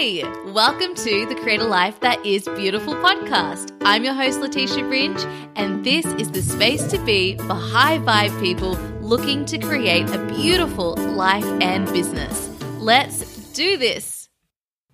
Hey, 0.00 0.24
welcome 0.46 0.94
to 0.94 1.26
the 1.26 1.34
Create 1.42 1.60
a 1.60 1.64
Life 1.64 2.00
That 2.00 2.24
Is 2.24 2.48
Beautiful 2.56 2.94
podcast. 2.94 3.76
I'm 3.82 4.02
your 4.02 4.14
host, 4.14 4.40
Letitia 4.40 4.86
Ringe, 4.86 5.22
and 5.56 5.84
this 5.84 6.06
is 6.06 6.30
the 6.30 6.40
space 6.40 6.86
to 6.86 6.98
be 7.04 7.36
for 7.36 7.52
high 7.52 7.98
vibe 7.98 8.40
people 8.40 8.72
looking 9.02 9.44
to 9.44 9.58
create 9.58 10.08
a 10.08 10.24
beautiful 10.24 10.96
life 10.96 11.44
and 11.60 11.84
business. 11.88 12.48
Let's 12.78 13.50
do 13.52 13.76
this. 13.76 14.30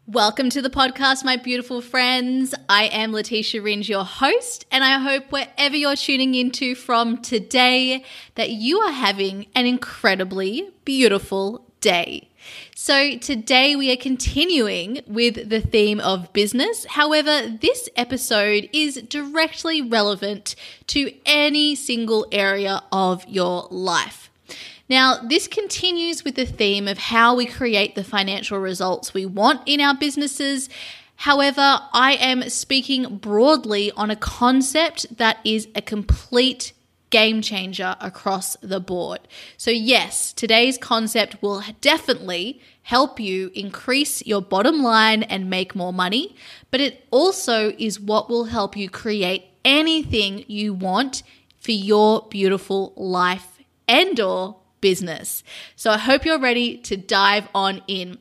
Welcome 0.08 0.50
to 0.50 0.60
the 0.60 0.70
podcast, 0.70 1.22
my 1.22 1.36
beautiful 1.36 1.80
friends. 1.80 2.52
I 2.68 2.86
am 2.86 3.12
Letitia 3.12 3.62
Ringe, 3.62 3.88
your 3.88 4.04
host, 4.04 4.66
and 4.72 4.82
I 4.82 4.98
hope 4.98 5.30
wherever 5.30 5.76
you're 5.76 5.94
tuning 5.94 6.34
into 6.34 6.74
from 6.74 7.22
today 7.22 8.04
that 8.34 8.50
you 8.50 8.80
are 8.80 8.92
having 8.92 9.46
an 9.54 9.66
incredibly 9.66 10.68
beautiful 10.84 11.64
day. 11.80 12.25
So, 12.74 13.16
today 13.18 13.74
we 13.74 13.90
are 13.92 13.96
continuing 13.96 15.00
with 15.06 15.48
the 15.48 15.60
theme 15.60 16.00
of 16.00 16.32
business. 16.32 16.86
However, 16.90 17.48
this 17.48 17.88
episode 17.96 18.68
is 18.72 18.96
directly 19.08 19.82
relevant 19.82 20.54
to 20.88 21.12
any 21.24 21.74
single 21.74 22.26
area 22.30 22.82
of 22.92 23.26
your 23.26 23.66
life. 23.70 24.30
Now, 24.88 25.18
this 25.18 25.48
continues 25.48 26.22
with 26.22 26.36
the 26.36 26.46
theme 26.46 26.86
of 26.86 26.98
how 26.98 27.34
we 27.34 27.46
create 27.46 27.94
the 27.94 28.04
financial 28.04 28.58
results 28.58 29.12
we 29.12 29.26
want 29.26 29.62
in 29.66 29.80
our 29.80 29.96
businesses. 29.96 30.68
However, 31.16 31.80
I 31.92 32.12
am 32.20 32.48
speaking 32.50 33.16
broadly 33.16 33.90
on 33.92 34.10
a 34.10 34.16
concept 34.16 35.16
that 35.16 35.38
is 35.44 35.66
a 35.74 35.82
complete 35.82 36.72
game 37.16 37.40
changer 37.40 37.96
across 37.98 38.56
the 38.60 38.78
board. 38.78 39.20
So, 39.56 39.70
yes, 39.70 40.34
today's 40.34 40.76
concept 40.76 41.40
will 41.40 41.62
definitely 41.80 42.60
help 42.82 43.18
you 43.18 43.50
increase 43.54 44.14
your 44.26 44.42
bottom 44.42 44.82
line 44.82 45.22
and 45.22 45.48
make 45.48 45.74
more 45.74 45.94
money, 45.94 46.36
but 46.70 46.82
it 46.82 47.06
also 47.10 47.72
is 47.78 47.98
what 47.98 48.28
will 48.28 48.44
help 48.56 48.76
you 48.76 48.90
create 48.90 49.44
anything 49.64 50.44
you 50.46 50.74
want 50.74 51.22
for 51.58 51.72
your 51.72 52.26
beautiful 52.28 52.92
life 52.96 53.62
and 53.88 54.20
or 54.20 54.56
business. 54.82 55.42
So, 55.74 55.92
I 55.92 55.98
hope 55.98 56.26
you're 56.26 56.38
ready 56.50 56.76
to 56.88 56.98
dive 56.98 57.48
on 57.54 57.80
in. 57.88 58.18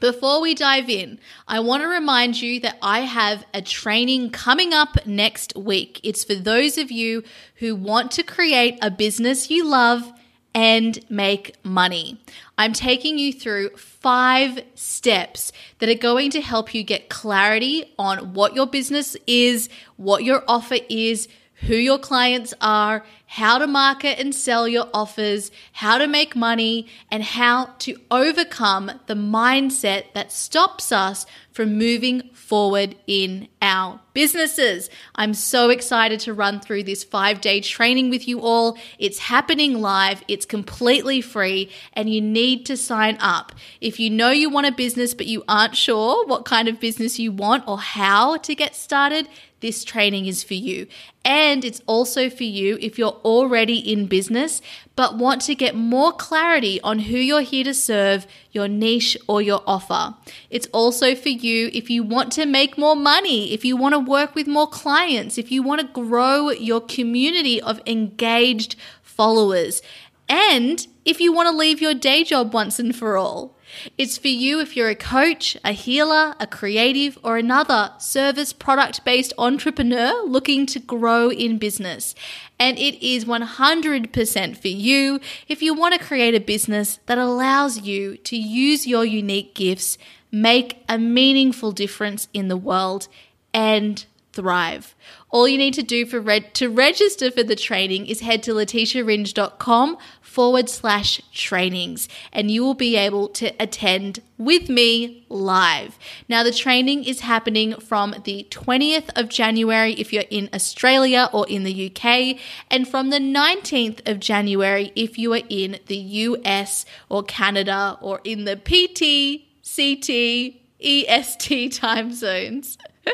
Before 0.00 0.40
we 0.40 0.54
dive 0.54 0.88
in, 0.88 1.18
I 1.46 1.60
want 1.60 1.82
to 1.82 1.86
remind 1.86 2.40
you 2.40 2.58
that 2.60 2.78
I 2.80 3.00
have 3.00 3.44
a 3.52 3.60
training 3.60 4.30
coming 4.30 4.72
up 4.72 5.06
next 5.06 5.54
week. 5.54 6.00
It's 6.02 6.24
for 6.24 6.34
those 6.34 6.78
of 6.78 6.90
you 6.90 7.22
who 7.56 7.76
want 7.76 8.10
to 8.12 8.22
create 8.22 8.78
a 8.80 8.90
business 8.90 9.50
you 9.50 9.62
love 9.62 10.10
and 10.54 10.98
make 11.10 11.54
money. 11.62 12.18
I'm 12.56 12.72
taking 12.72 13.18
you 13.18 13.30
through 13.30 13.76
five 13.76 14.60
steps 14.74 15.52
that 15.80 15.90
are 15.90 15.94
going 15.94 16.30
to 16.30 16.40
help 16.40 16.74
you 16.74 16.82
get 16.82 17.10
clarity 17.10 17.92
on 17.98 18.32
what 18.32 18.54
your 18.54 18.66
business 18.66 19.18
is, 19.26 19.68
what 19.96 20.24
your 20.24 20.42
offer 20.48 20.78
is, 20.88 21.28
who 21.62 21.74
your 21.74 21.98
clients 21.98 22.54
are, 22.60 23.04
how 23.26 23.58
to 23.58 23.66
market 23.66 24.18
and 24.18 24.34
sell 24.34 24.66
your 24.66 24.88
offers, 24.92 25.52
how 25.72 25.98
to 25.98 26.06
make 26.08 26.34
money, 26.34 26.86
and 27.10 27.22
how 27.22 27.66
to 27.78 27.96
overcome 28.10 28.90
the 29.06 29.14
mindset 29.14 30.12
that 30.14 30.32
stops 30.32 30.90
us 30.90 31.26
from 31.52 31.76
moving 31.76 32.28
forward 32.32 32.96
in 33.06 33.46
our 33.60 34.00
businesses. 34.14 34.90
I'm 35.14 35.34
so 35.34 35.68
excited 35.70 36.18
to 36.20 36.32
run 36.32 36.60
through 36.60 36.84
this 36.84 37.04
five 37.04 37.40
day 37.40 37.60
training 37.60 38.10
with 38.10 38.26
you 38.26 38.40
all. 38.40 38.78
It's 38.98 39.18
happening 39.18 39.80
live, 39.80 40.24
it's 40.26 40.46
completely 40.46 41.20
free, 41.20 41.70
and 41.92 42.08
you 42.08 42.20
need 42.20 42.66
to 42.66 42.76
sign 42.76 43.16
up. 43.20 43.52
If 43.80 44.00
you 44.00 44.10
know 44.10 44.30
you 44.30 44.50
want 44.50 44.66
a 44.66 44.72
business 44.72 45.14
but 45.14 45.26
you 45.26 45.44
aren't 45.48 45.76
sure 45.76 46.26
what 46.26 46.44
kind 46.44 46.66
of 46.66 46.80
business 46.80 47.18
you 47.18 47.30
want 47.30 47.68
or 47.68 47.78
how 47.78 48.38
to 48.38 48.54
get 48.54 48.74
started, 48.74 49.28
this 49.60 49.84
training 49.84 50.26
is 50.26 50.42
for 50.42 50.54
you. 50.54 50.86
And 51.24 51.64
it's 51.64 51.82
also 51.86 52.30
for 52.30 52.44
you 52.44 52.78
if 52.80 52.98
you're 52.98 53.20
already 53.24 53.78
in 53.78 54.06
business 54.06 54.62
but 55.00 55.16
want 55.16 55.40
to 55.40 55.54
get 55.54 55.74
more 55.74 56.12
clarity 56.12 56.78
on 56.82 56.98
who 56.98 57.16
you're 57.16 57.40
here 57.40 57.64
to 57.64 57.72
serve, 57.72 58.26
your 58.52 58.68
niche, 58.68 59.16
or 59.26 59.40
your 59.40 59.62
offer. 59.66 60.14
It's 60.50 60.66
also 60.74 61.14
for 61.14 61.30
you 61.30 61.70
if 61.72 61.88
you 61.88 62.02
want 62.02 62.32
to 62.32 62.44
make 62.44 62.76
more 62.76 62.94
money, 62.94 63.54
if 63.54 63.64
you 63.64 63.78
want 63.78 63.94
to 63.94 63.98
work 63.98 64.34
with 64.34 64.46
more 64.46 64.68
clients, 64.68 65.38
if 65.38 65.50
you 65.50 65.62
want 65.62 65.80
to 65.80 65.86
grow 65.86 66.50
your 66.50 66.82
community 66.82 67.62
of 67.62 67.80
engaged 67.86 68.76
followers, 69.02 69.80
and 70.28 70.86
if 71.06 71.18
you 71.18 71.32
want 71.32 71.48
to 71.48 71.56
leave 71.56 71.80
your 71.80 71.94
day 71.94 72.22
job 72.22 72.52
once 72.52 72.78
and 72.78 72.94
for 72.94 73.16
all. 73.16 73.56
It's 73.98 74.18
for 74.18 74.28
you 74.28 74.60
if 74.60 74.76
you're 74.76 74.88
a 74.88 74.94
coach, 74.94 75.56
a 75.64 75.72
healer, 75.72 76.34
a 76.38 76.46
creative, 76.46 77.18
or 77.22 77.36
another 77.36 77.92
service 77.98 78.52
product 78.52 79.04
based 79.04 79.32
entrepreneur 79.38 80.22
looking 80.24 80.66
to 80.66 80.78
grow 80.78 81.30
in 81.30 81.58
business. 81.58 82.14
And 82.58 82.78
it 82.78 83.04
is 83.04 83.24
100% 83.24 84.56
for 84.56 84.68
you 84.68 85.20
if 85.48 85.62
you 85.62 85.74
want 85.74 85.94
to 85.94 86.04
create 86.04 86.34
a 86.34 86.40
business 86.40 87.00
that 87.06 87.18
allows 87.18 87.80
you 87.82 88.16
to 88.18 88.36
use 88.36 88.86
your 88.86 89.04
unique 89.04 89.54
gifts, 89.54 89.98
make 90.30 90.82
a 90.88 90.98
meaningful 90.98 91.72
difference 91.72 92.28
in 92.32 92.48
the 92.48 92.56
world, 92.56 93.08
and 93.52 94.04
thrive. 94.32 94.94
All 95.30 95.48
you 95.48 95.58
need 95.58 95.74
to 95.74 95.82
do 95.82 96.06
for 96.06 96.40
to 96.40 96.68
register 96.68 97.30
for 97.30 97.42
the 97.42 97.56
training 97.56 98.06
is 98.06 98.20
head 98.20 98.42
to 98.44 98.52
letitiaringe.com 98.52 99.98
forward 100.30 100.68
slash 100.68 101.20
trainings 101.32 102.08
and 102.32 102.52
you 102.52 102.62
will 102.62 102.74
be 102.74 102.96
able 102.96 103.26
to 103.26 103.52
attend 103.60 104.20
with 104.38 104.68
me 104.68 105.26
live. 105.28 105.98
Now, 106.28 106.44
the 106.44 106.52
training 106.52 107.02
is 107.02 107.20
happening 107.20 107.74
from 107.80 108.14
the 108.22 108.46
20th 108.48 109.10
of 109.18 109.28
January 109.28 109.94
if 109.94 110.12
you're 110.12 110.30
in 110.30 110.48
Australia 110.54 111.28
or 111.32 111.48
in 111.48 111.64
the 111.64 111.90
UK, 111.90 112.38
and 112.70 112.86
from 112.86 113.10
the 113.10 113.18
19th 113.18 114.08
of 114.08 114.20
January 114.20 114.92
if 114.94 115.18
you 115.18 115.34
are 115.34 115.42
in 115.48 115.80
the 115.86 115.96
US 115.96 116.86
or 117.08 117.24
Canada 117.24 117.98
or 118.00 118.20
in 118.22 118.44
the 118.44 118.54
PT, 118.54 119.42
CT, 119.66 120.60
EST 120.80 121.72
time 121.72 122.12
zones. 122.12 122.78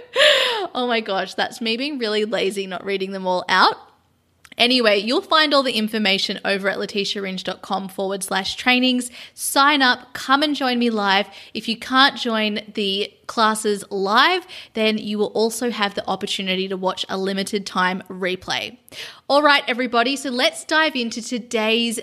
oh 0.75 0.87
my 0.87 1.01
gosh, 1.01 1.33
that's 1.33 1.63
me 1.63 1.79
being 1.79 1.99
really 1.99 2.27
lazy 2.27 2.67
not 2.67 2.85
reading 2.85 3.13
them 3.13 3.27
all 3.27 3.43
out. 3.49 3.86
Anyway, 4.59 4.99
you'll 4.99 5.21
find 5.21 5.53
all 5.53 5.63
the 5.63 5.73
information 5.73 6.41
over 6.45 6.69
at 6.69 6.79
letitiaringe.com 6.79 7.89
forward 7.89 8.23
slash 8.23 8.57
trainings. 8.57 9.11
Sign 9.35 9.83
up, 9.83 10.13
come 10.15 10.43
and 10.43 10.55
join 10.55 10.79
me 10.79 10.91
live. 10.91 11.29
If 11.55 11.69
you 11.69 11.77
can't 11.77 12.17
join 12.17 12.61
the 12.75 13.13
classes 13.27 13.85
live, 13.91 14.47
then 14.75 14.99
you 14.99 15.19
will 15.19 15.27
also 15.29 15.71
have 15.71 15.95
the 15.95 16.09
opportunity 16.09 16.69
to 16.69 16.77
watch 16.77 17.05
a 17.09 17.19
limited 17.19 17.67
time 17.67 18.03
replay. 18.09 18.79
All 19.29 19.43
right, 19.43 19.65
everybody, 19.67 20.17
so 20.17 20.31
let's 20.31 20.65
dive 20.65 20.97
into 20.97 21.21
today's 21.21 22.01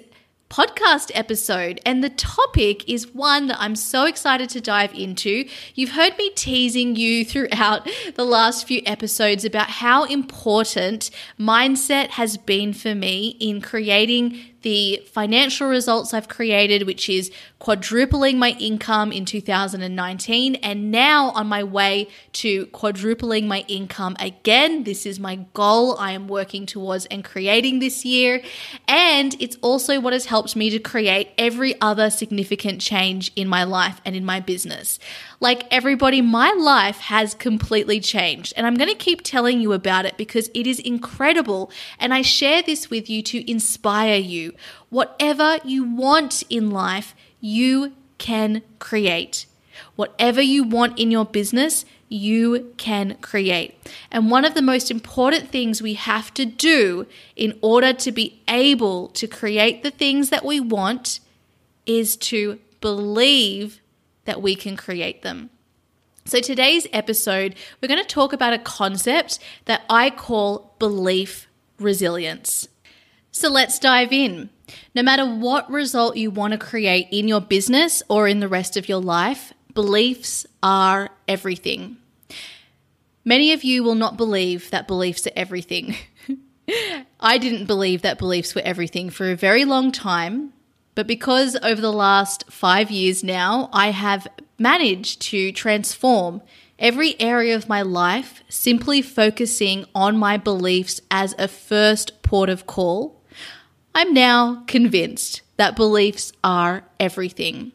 podcast 0.53 1.09
episode. 1.15 1.81
And 1.83 2.03
the 2.03 2.11
topic 2.11 2.87
is 2.87 3.11
one 3.11 3.47
that 3.47 3.57
I'm 3.59 3.75
so 3.75 4.05
excited 4.05 4.49
to 4.51 4.61
dive 4.61 4.93
into. 4.93 5.45
You've 5.73 5.91
heard 5.91 6.15
me 6.19 6.29
teasing 6.29 6.95
you 6.95 7.25
throughout 7.31 7.89
the 8.13 8.23
last 8.23 8.67
few 8.67 8.83
episodes 8.85 9.43
about 9.43 9.69
how 9.69 10.03
important 10.03 11.09
mindset 11.39 12.09
has 12.09 12.37
been 12.37 12.71
for 12.71 12.93
me 12.93 13.35
in 13.39 13.61
creating 13.61 14.52
the 14.63 15.01
financial 15.11 15.67
results 15.67 16.13
I've 16.13 16.27
created, 16.27 16.87
which 16.87 17.07
is 17.09 17.31
quadrupling 17.59 18.37
my 18.37 18.57
income 18.59 19.11
in 19.11 19.23
2019 19.23 20.55
and 20.55 20.91
now 20.91 21.29
on 21.29 21.47
my 21.47 21.63
way 21.63 22.09
to 22.33 22.65
quadrupling 22.67 23.47
my 23.47 23.63
income 23.67 24.17
again. 24.19 24.83
This 24.83 25.05
is 25.05 25.19
my 25.19 25.35
goal 25.53 25.97
I 25.97 26.11
am 26.11 26.27
working 26.27 26.65
towards 26.65 27.05
and 27.05 27.23
creating 27.23 27.79
this 27.79 28.03
year. 28.03 28.41
And 28.87 29.35
it's 29.39 29.57
also 29.61 29.99
what 29.99 30.13
has 30.13 30.25
helped 30.25 30.55
me 30.55 30.69
to 30.71 30.79
create 30.79 31.29
every 31.37 31.79
other 31.79 32.09
significant 32.09 32.81
change 32.81 33.31
in 33.35 33.47
my 33.47 33.63
life 33.63 34.01
and 34.03 34.15
in 34.15 34.25
my 34.25 34.39
business. 34.39 34.99
Like 35.39 35.65
everybody, 35.71 36.21
my 36.21 36.51
life 36.51 36.99
has 36.99 37.33
completely 37.33 37.99
changed. 37.99 38.53
And 38.55 38.65
I'm 38.65 38.75
going 38.75 38.89
to 38.89 38.95
keep 38.95 39.23
telling 39.23 39.59
you 39.59 39.73
about 39.73 40.05
it 40.05 40.17
because 40.17 40.49
it 40.53 40.67
is 40.67 40.79
incredible. 40.79 41.71
And 41.99 42.13
I 42.13 42.21
share 42.21 42.61
this 42.61 42.89
with 42.89 43.09
you 43.09 43.21
to 43.23 43.49
inspire 43.49 44.17
Whatever 44.89 45.57
you 45.63 45.83
want 45.83 46.43
in 46.49 46.71
life, 46.71 47.15
you 47.39 47.93
can 48.17 48.61
create. 48.79 49.45
Whatever 49.95 50.41
you 50.41 50.63
want 50.63 50.99
in 50.99 51.11
your 51.11 51.25
business, 51.25 51.85
you 52.09 52.73
can 52.77 53.15
create. 53.21 53.75
And 54.11 54.29
one 54.29 54.45
of 54.45 54.53
the 54.53 54.61
most 54.61 54.91
important 54.91 55.49
things 55.49 55.81
we 55.81 55.95
have 55.95 56.33
to 56.35 56.45
do 56.45 57.07
in 57.35 57.57
order 57.61 57.91
to 57.91 58.11
be 58.11 58.39
able 58.47 59.07
to 59.09 59.27
create 59.27 59.81
the 59.81 59.91
things 59.91 60.29
that 60.29 60.45
we 60.45 60.59
want 60.59 61.19
is 61.85 62.15
to 62.15 62.59
believe 62.81 63.81
that 64.25 64.41
we 64.41 64.55
can 64.55 64.77
create 64.77 65.21
them. 65.21 65.49
So, 66.25 66.39
today's 66.39 66.87
episode, 66.93 67.55
we're 67.81 67.89
going 67.89 68.01
to 68.01 68.07
talk 68.07 68.31
about 68.31 68.53
a 68.53 68.57
concept 68.57 69.39
that 69.65 69.81
I 69.89 70.09
call 70.09 70.73
belief 70.79 71.47
resilience. 71.79 72.69
So, 73.35 73.49
let's 73.49 73.79
dive 73.79 74.13
in. 74.13 74.51
No 74.93 75.01
matter 75.01 75.25
what 75.25 75.69
result 75.69 76.17
you 76.17 76.29
want 76.29 76.51
to 76.51 76.59
create 76.59 77.07
in 77.11 77.27
your 77.27 77.41
business 77.41 78.03
or 78.07 78.27
in 78.27 78.39
the 78.39 78.47
rest 78.47 78.77
of 78.77 78.87
your 78.87 79.01
life, 79.01 79.51
beliefs 79.73 80.45
are 80.61 81.09
everything. 81.27 81.97
Many 83.25 83.51
of 83.51 83.63
you 83.63 83.83
will 83.83 83.95
not 83.95 84.17
believe 84.17 84.69
that 84.69 84.87
beliefs 84.87 85.25
are 85.25 85.33
everything. 85.35 85.95
I 87.19 87.39
didn't 87.39 87.65
believe 87.65 88.03
that 88.03 88.19
beliefs 88.19 88.53
were 88.53 88.61
everything 88.63 89.09
for 89.09 89.31
a 89.31 89.35
very 89.35 89.65
long 89.65 89.91
time, 89.91 90.53
but 90.93 91.07
because 91.07 91.57
over 91.63 91.81
the 91.81 91.91
last 91.91 92.51
five 92.51 92.91
years 92.91 93.23
now, 93.23 93.67
I 93.73 93.89
have 93.89 94.27
managed 94.59 95.23
to 95.23 95.51
transform 95.51 96.43
every 96.77 97.19
area 97.19 97.55
of 97.55 97.67
my 97.67 97.81
life 97.81 98.43
simply 98.47 99.01
focusing 99.01 99.85
on 99.95 100.17
my 100.17 100.37
beliefs 100.37 101.01
as 101.09 101.33
a 101.39 101.47
first 101.47 102.21
port 102.21 102.49
of 102.49 102.67
call, 102.67 103.22
I'm 103.95 104.13
now 104.13 104.63
convinced 104.67 105.41
that 105.57 105.75
beliefs 105.75 106.33
are 106.43 106.83
everything. 106.99 107.71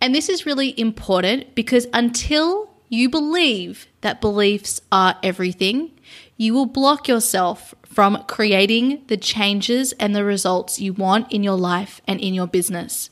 And 0.00 0.14
this 0.14 0.28
is 0.28 0.46
really 0.46 0.78
important 0.80 1.54
because 1.54 1.86
until 1.92 2.70
you 2.88 3.10
believe 3.10 3.86
that 4.00 4.20
beliefs 4.20 4.80
are 4.90 5.16
everything, 5.22 5.92
you 6.36 6.54
will 6.54 6.66
block 6.66 7.06
yourself 7.06 7.74
from 7.84 8.22
creating 8.28 9.02
the 9.08 9.16
changes 9.16 9.92
and 9.92 10.14
the 10.14 10.24
results 10.24 10.80
you 10.80 10.92
want 10.92 11.30
in 11.32 11.42
your 11.42 11.56
life 11.56 12.00
and 12.06 12.20
in 12.20 12.32
your 12.32 12.46
business. 12.46 13.10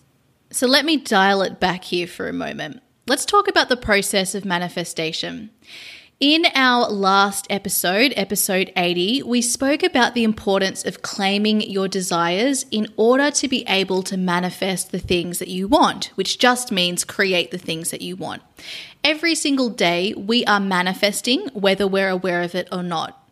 So 0.51 0.67
let 0.67 0.85
me 0.85 0.97
dial 0.97 1.43
it 1.43 1.61
back 1.61 1.85
here 1.85 2.07
for 2.07 2.29
a 2.29 2.33
moment. 2.33 2.83
Let's 3.07 3.27
talk 3.27 3.49
about 3.49 3.69
the 3.69 3.77
process 3.77 4.35
of 4.35 4.45
manifestation. 4.45 5.51
In 6.19 6.47
our 6.55 6.89
last 6.89 7.47
episode, 7.51 8.15
episode 8.17 8.73
80, 8.75 9.25
we 9.25 9.43
spoke 9.43 9.83
about 9.83 10.15
the 10.15 10.25
importance 10.25 10.83
of 10.83 11.03
claiming 11.03 11.61
your 11.61 11.89
desires 11.89 12.65
in 12.71 12.89
order 12.97 13.31
to 13.33 13.49
be 13.49 13.67
able 13.69 14.03
to 14.05 14.17
manifest 14.17 14.93
the 14.93 14.99
things 14.99 15.41
that 15.41 15.49
you 15.49 15.69
want, 15.69 16.07
which 16.15 16.39
just 16.39 16.73
means 16.73 17.05
create 17.05 17.51
the 17.51 17.59
things 17.59 17.91
that 17.91 18.01
you 18.01 18.17
want. 18.17 18.41
Every 19.05 19.35
single 19.35 19.69
day, 19.69 20.15
we 20.15 20.43
are 20.47 20.59
manifesting, 20.59 21.49
whether 21.53 21.87
we're 21.87 22.09
aware 22.09 22.41
of 22.41 22.55
it 22.55 22.69
or 22.73 22.83
not. 22.83 23.23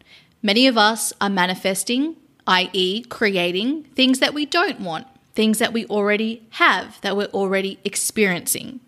Many 0.43 0.67
of 0.67 0.77
us 0.77 1.11
are 1.23 1.31
manifesting, 1.31 2.17
i.e., 2.47 3.05
creating 3.05 3.85
things 3.95 4.19
that 4.19 4.35
we 4.35 4.45
don't 4.45 4.81
want, 4.81 5.07
things 5.35 5.57
that 5.57 5.73
we 5.73 5.87
already 5.87 6.47
have, 6.51 7.01
that 7.01 7.17
we're 7.17 7.29
already 7.29 7.79
experiencing. 7.83 8.81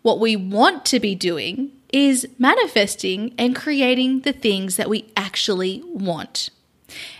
What 0.00 0.18
we 0.18 0.34
want 0.34 0.86
to 0.86 0.98
be 0.98 1.14
doing 1.14 1.71
is 1.92 2.26
manifesting 2.38 3.34
and 3.38 3.54
creating 3.54 4.20
the 4.20 4.32
things 4.32 4.76
that 4.76 4.88
we 4.88 5.12
actually 5.16 5.82
want. 5.84 6.48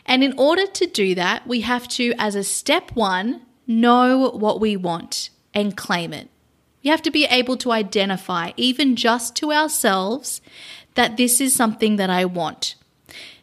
And 0.06 0.24
in 0.24 0.34
order 0.38 0.66
to 0.66 0.86
do 0.86 1.14
that, 1.14 1.46
we 1.46 1.60
have 1.60 1.86
to, 1.88 2.14
as 2.18 2.34
a 2.34 2.42
step 2.42 2.90
one, 2.94 3.42
know 3.66 4.30
what 4.30 4.60
we 4.60 4.76
want 4.76 5.30
and 5.54 5.76
claim 5.76 6.12
it. 6.12 6.28
You 6.80 6.90
have 6.90 7.02
to 7.02 7.10
be 7.10 7.26
able 7.26 7.56
to 7.58 7.72
identify, 7.72 8.52
even 8.56 8.96
just 8.96 9.36
to 9.36 9.52
ourselves, 9.52 10.40
that 10.94 11.16
this 11.16 11.40
is 11.40 11.54
something 11.54 11.96
that 11.96 12.10
I 12.10 12.24
want. 12.24 12.74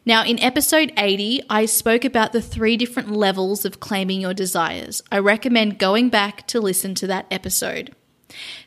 Now, 0.04 0.24
in 0.24 0.40
episode 0.40 0.92
80, 0.96 1.42
I 1.48 1.66
spoke 1.66 2.04
about 2.04 2.32
the 2.32 2.42
three 2.42 2.76
different 2.76 3.10
levels 3.10 3.64
of 3.64 3.80
claiming 3.80 4.20
your 4.20 4.34
desires. 4.34 5.02
I 5.10 5.18
recommend 5.18 5.78
going 5.78 6.08
back 6.08 6.46
to 6.48 6.60
listen 6.60 6.94
to 6.96 7.06
that 7.08 7.26
episode. 7.30 7.94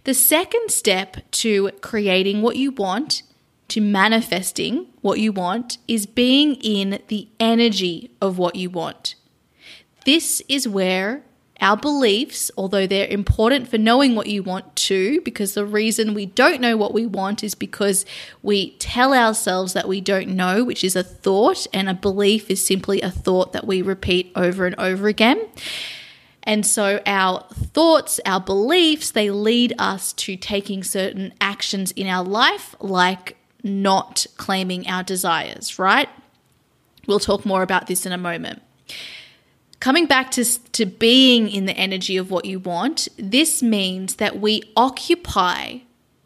The 0.04 0.14
second 0.14 0.72
step 0.72 1.18
to 1.32 1.72
creating 1.82 2.42
what 2.42 2.56
you 2.56 2.72
want, 2.72 3.24
to 3.70 3.82
manifesting 3.82 4.88
what 5.02 5.20
you 5.20 5.32
want, 5.32 5.78
is 5.88 6.06
being 6.06 6.56
in 6.56 7.02
the 7.08 7.28
energy 7.40 8.12
of 8.22 8.38
what 8.38 8.56
you 8.56 8.70
want. 8.70 9.16
This 10.06 10.42
is 10.50 10.68
where 10.68 11.24
our 11.62 11.78
beliefs, 11.78 12.52
although 12.58 12.86
they're 12.86 13.08
important 13.08 13.70
for 13.70 13.78
knowing 13.78 14.16
what 14.16 14.28
you 14.28 14.44
want 14.44 14.76
to, 14.76 15.22
because 15.22 15.54
the 15.54 15.66
reason 15.66 16.14
we 16.14 16.26
don't 16.26 16.60
know 16.60 16.76
what 16.76 16.94
we 16.94 17.06
want 17.06 17.42
is 17.42 17.56
because 17.56 18.06
we 18.42 18.72
tell 18.78 19.14
ourselves 19.14 19.72
that 19.72 19.88
we 19.88 20.02
don't 20.02 20.28
know, 20.28 20.64
which 20.64 20.84
is 20.84 20.96
a 20.96 21.04
thought, 21.04 21.66
and 21.74 21.88
a 21.88 21.94
belief 21.94 22.50
is 22.50 22.66
simply 22.66 23.02
a 23.02 23.10
thought 23.10 23.54
that 23.54 23.66
we 23.66 23.82
repeat 23.82 24.32
over 24.36 24.66
and 24.66 24.76
over 24.78 25.08
again. 25.08 25.48
And 26.44 26.66
so 26.66 27.02
our 27.06 27.46
thoughts, 27.54 28.20
our 28.26 28.42
beliefs, 28.42 29.12
they 29.12 29.32
lead 29.32 29.74
us 29.80 30.12
to 30.14 30.36
taking 30.36 30.84
certain 30.84 31.34
actions 31.40 31.92
in 31.92 32.08
our 32.08 32.24
life, 32.24 32.76
like 32.80 33.38
not 33.64 34.26
claiming 34.36 34.88
our 34.88 35.04
desires, 35.04 35.80
right? 35.80 36.10
We'll 37.08 37.20
talk 37.20 37.46
more 37.46 37.64
about 37.64 37.88
this 37.88 38.06
in 38.06 38.12
a 38.12 38.18
moment. 38.18 38.62
Coming 39.80 40.06
back 40.06 40.32
to, 40.32 40.46
to 40.74 40.86
being 40.86 41.50
in 41.50 41.66
the 41.66 41.76
energy 41.76 42.18
of 42.18 42.30
what 42.30 42.46
you 42.46 42.60
want, 42.60 43.08
this 43.18 43.62
means 43.62 44.16
that 44.16 44.40
we 44.40 44.64
occupy 44.76 45.80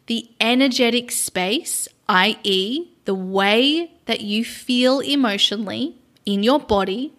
the 0.06 0.28
energetic 0.40 1.10
space, 1.10 1.88
i.e., 2.08 2.88
the 3.04 3.14
way 3.14 3.92
that 4.06 4.20
you 4.20 4.44
feel 4.44 5.00
emotionally 5.00 5.96
in 6.24 6.42
your 6.42 6.60
body, 6.60 7.12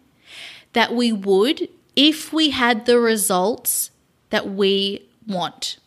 that 0.73 0.93
we 0.93 1.11
would 1.11 1.67
if 1.99 2.31
we 2.31 2.51
had 2.51 2.85
the 2.85 2.97
results 2.97 3.91
that 4.29 4.49
we 4.49 5.05
want. 5.27 5.77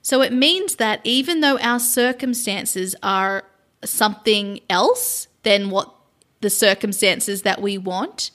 So 0.00 0.22
it 0.22 0.32
means 0.32 0.76
that 0.76 1.00
even 1.02 1.40
though 1.40 1.58
our 1.58 1.80
circumstances 1.80 2.94
are 3.02 3.42
something 3.84 4.60
else 4.70 5.26
than 5.42 5.70
what 5.70 5.92
the 6.40 6.48
circumstances 6.48 7.42
that 7.42 7.60
we 7.60 7.76
want, 7.76 8.30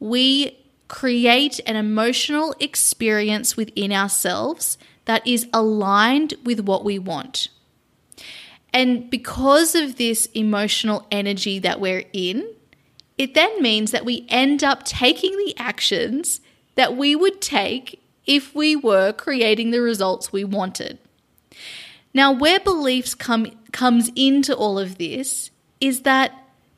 we 0.00 0.58
create 0.88 1.60
an 1.64 1.76
emotional 1.76 2.56
experience 2.58 3.56
within 3.56 3.92
ourselves 3.92 4.78
that 5.04 5.24
is 5.24 5.46
aligned 5.52 6.34
with 6.42 6.58
what 6.58 6.84
we 6.84 6.98
want. 6.98 7.46
And 8.72 9.08
because 9.08 9.76
of 9.76 9.94
this 9.94 10.26
emotional 10.34 11.06
energy 11.12 11.60
that 11.60 11.78
we're 11.78 12.04
in, 12.12 12.52
it 13.18 13.34
then 13.34 13.62
means 13.62 13.90
that 13.90 14.04
we 14.04 14.26
end 14.28 14.62
up 14.62 14.84
taking 14.84 15.36
the 15.36 15.54
actions 15.56 16.40
that 16.74 16.96
we 16.96 17.16
would 17.16 17.40
take 17.40 18.02
if 18.26 18.54
we 18.54 18.76
were 18.76 19.12
creating 19.12 19.70
the 19.70 19.80
results 19.80 20.32
we 20.32 20.44
wanted. 20.44 20.98
Now, 22.12 22.32
where 22.32 22.60
beliefs 22.60 23.14
come 23.14 23.50
comes 23.72 24.10
into 24.16 24.54
all 24.54 24.78
of 24.78 24.98
this 24.98 25.50
is 25.80 26.00
that 26.02 26.32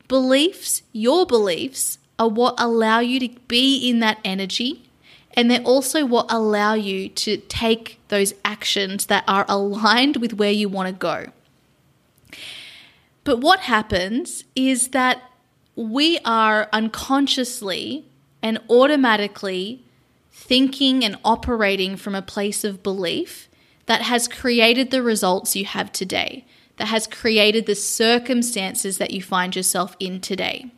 beliefs, 0.07 0.81
your 0.91 1.25
beliefs, 1.25 1.97
are 2.17 2.27
what 2.27 2.55
allow 2.57 2.99
you 2.99 3.19
to 3.21 3.29
be 3.47 3.89
in 3.89 3.99
that 3.99 4.19
energy 4.25 4.89
and 5.33 5.49
they're 5.49 5.61
also 5.61 6.05
what 6.05 6.25
allow 6.29 6.73
you 6.73 7.07
to 7.07 7.37
take 7.37 7.99
those 8.09 8.33
actions 8.43 9.05
that 9.05 9.23
are 9.27 9.45
aligned 9.47 10.17
with 10.17 10.33
where 10.33 10.51
you 10.51 10.67
want 10.67 10.87
to 10.87 10.93
go. 10.93 11.27
But 13.23 13.37
what 13.39 13.61
happens 13.61 14.43
is 14.55 14.89
that 14.89 15.21
we 15.79 16.19
are 16.25 16.67
unconsciously 16.73 18.05
and 18.43 18.59
automatically 18.69 19.81
thinking 20.29 21.05
and 21.05 21.17
operating 21.23 21.95
from 21.95 22.13
a 22.13 22.21
place 22.21 22.65
of 22.65 22.83
belief 22.83 23.47
that 23.85 24.01
has 24.01 24.27
created 24.27 24.91
the 24.91 25.01
results 25.01 25.55
you 25.55 25.63
have 25.63 25.89
today, 25.93 26.45
that 26.75 26.89
has 26.89 27.07
created 27.07 27.65
the 27.65 27.75
circumstances 27.75 28.97
that 28.97 29.11
you 29.11 29.21
find 29.21 29.55
yourself 29.55 29.95
in 30.01 30.19
today. 30.19 30.69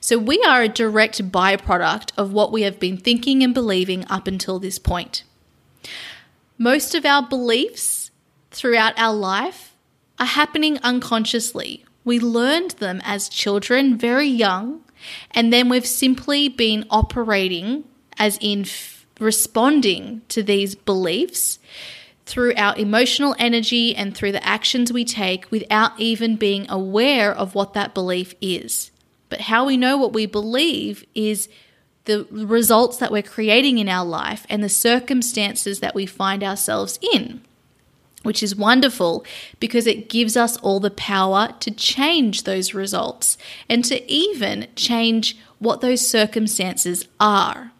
So, 0.00 0.18
we 0.18 0.40
are 0.46 0.62
a 0.62 0.68
direct 0.68 1.32
byproduct 1.32 2.12
of 2.16 2.32
what 2.32 2.52
we 2.52 2.62
have 2.62 2.78
been 2.78 2.96
thinking 2.96 3.42
and 3.42 3.52
believing 3.52 4.06
up 4.08 4.28
until 4.28 4.60
this 4.60 4.78
point. 4.78 5.24
Most 6.58 6.94
of 6.94 7.04
our 7.04 7.26
beliefs 7.26 8.12
throughout 8.52 8.96
our 8.96 9.14
life 9.14 9.74
are 10.20 10.26
happening 10.26 10.78
unconsciously 10.84 11.84
we 12.04 12.20
learned 12.20 12.72
them 12.72 13.00
as 13.04 13.28
children, 13.28 13.96
very 13.96 14.28
young, 14.28 14.82
and 15.30 15.52
then 15.52 15.68
we've 15.68 15.86
simply 15.86 16.48
been 16.48 16.86
operating 16.90 17.84
as 18.18 18.38
in 18.40 18.62
f- 18.62 19.06
responding 19.18 20.22
to 20.28 20.42
these 20.42 20.74
beliefs 20.74 21.58
through 22.26 22.54
our 22.56 22.76
emotional 22.76 23.34
energy 23.38 23.94
and 23.94 24.14
through 24.14 24.32
the 24.32 24.46
actions 24.46 24.92
we 24.92 25.04
take 25.04 25.50
without 25.50 25.98
even 25.98 26.36
being 26.36 26.70
aware 26.70 27.32
of 27.32 27.54
what 27.54 27.74
that 27.74 27.94
belief 27.94 28.34
is. 28.40 28.90
But 29.28 29.42
how 29.42 29.66
we 29.66 29.76
know 29.76 29.96
what 29.96 30.12
we 30.12 30.26
believe 30.26 31.04
is 31.14 31.48
the 32.04 32.26
results 32.30 32.98
that 32.98 33.12
we're 33.12 33.22
creating 33.22 33.78
in 33.78 33.88
our 33.88 34.04
life 34.04 34.46
and 34.48 34.62
the 34.62 34.68
circumstances 34.68 35.80
that 35.80 35.94
we 35.94 36.06
find 36.06 36.42
ourselves 36.42 36.98
in 37.14 37.40
which 38.24 38.42
is 38.42 38.56
wonderful 38.56 39.24
because 39.60 39.86
it 39.86 40.08
gives 40.08 40.36
us 40.36 40.56
all 40.56 40.80
the 40.80 40.90
power 40.90 41.54
to 41.60 41.70
change 41.70 42.42
those 42.42 42.74
results 42.74 43.38
and 43.68 43.84
to 43.84 44.10
even 44.10 44.66
change 44.74 45.38
what 45.60 45.80
those 45.80 46.06
circumstances 46.06 47.06
are. 47.20 47.70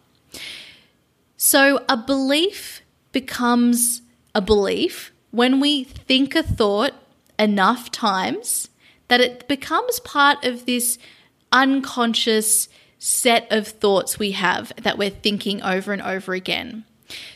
So, 1.35 1.83
a 1.89 1.97
belief 1.97 2.81
becomes 3.11 4.01
a 4.33 4.41
belief 4.41 5.11
when 5.31 5.59
we 5.59 5.83
think 5.83 6.35
a 6.35 6.43
thought 6.43 6.93
enough 7.37 7.91
times 7.91 8.69
that 9.09 9.21
it 9.21 9.47
becomes 9.47 9.99
part 9.99 10.43
of 10.43 10.65
this 10.65 10.97
unconscious 11.51 12.69
set 12.99 13.47
of 13.51 13.67
thoughts 13.67 14.17
we 14.17 14.31
have 14.31 14.73
that 14.81 14.97
we're 14.97 15.09
thinking 15.09 15.61
over 15.61 15.93
and 15.93 16.01
over 16.01 16.33
again. 16.33 16.85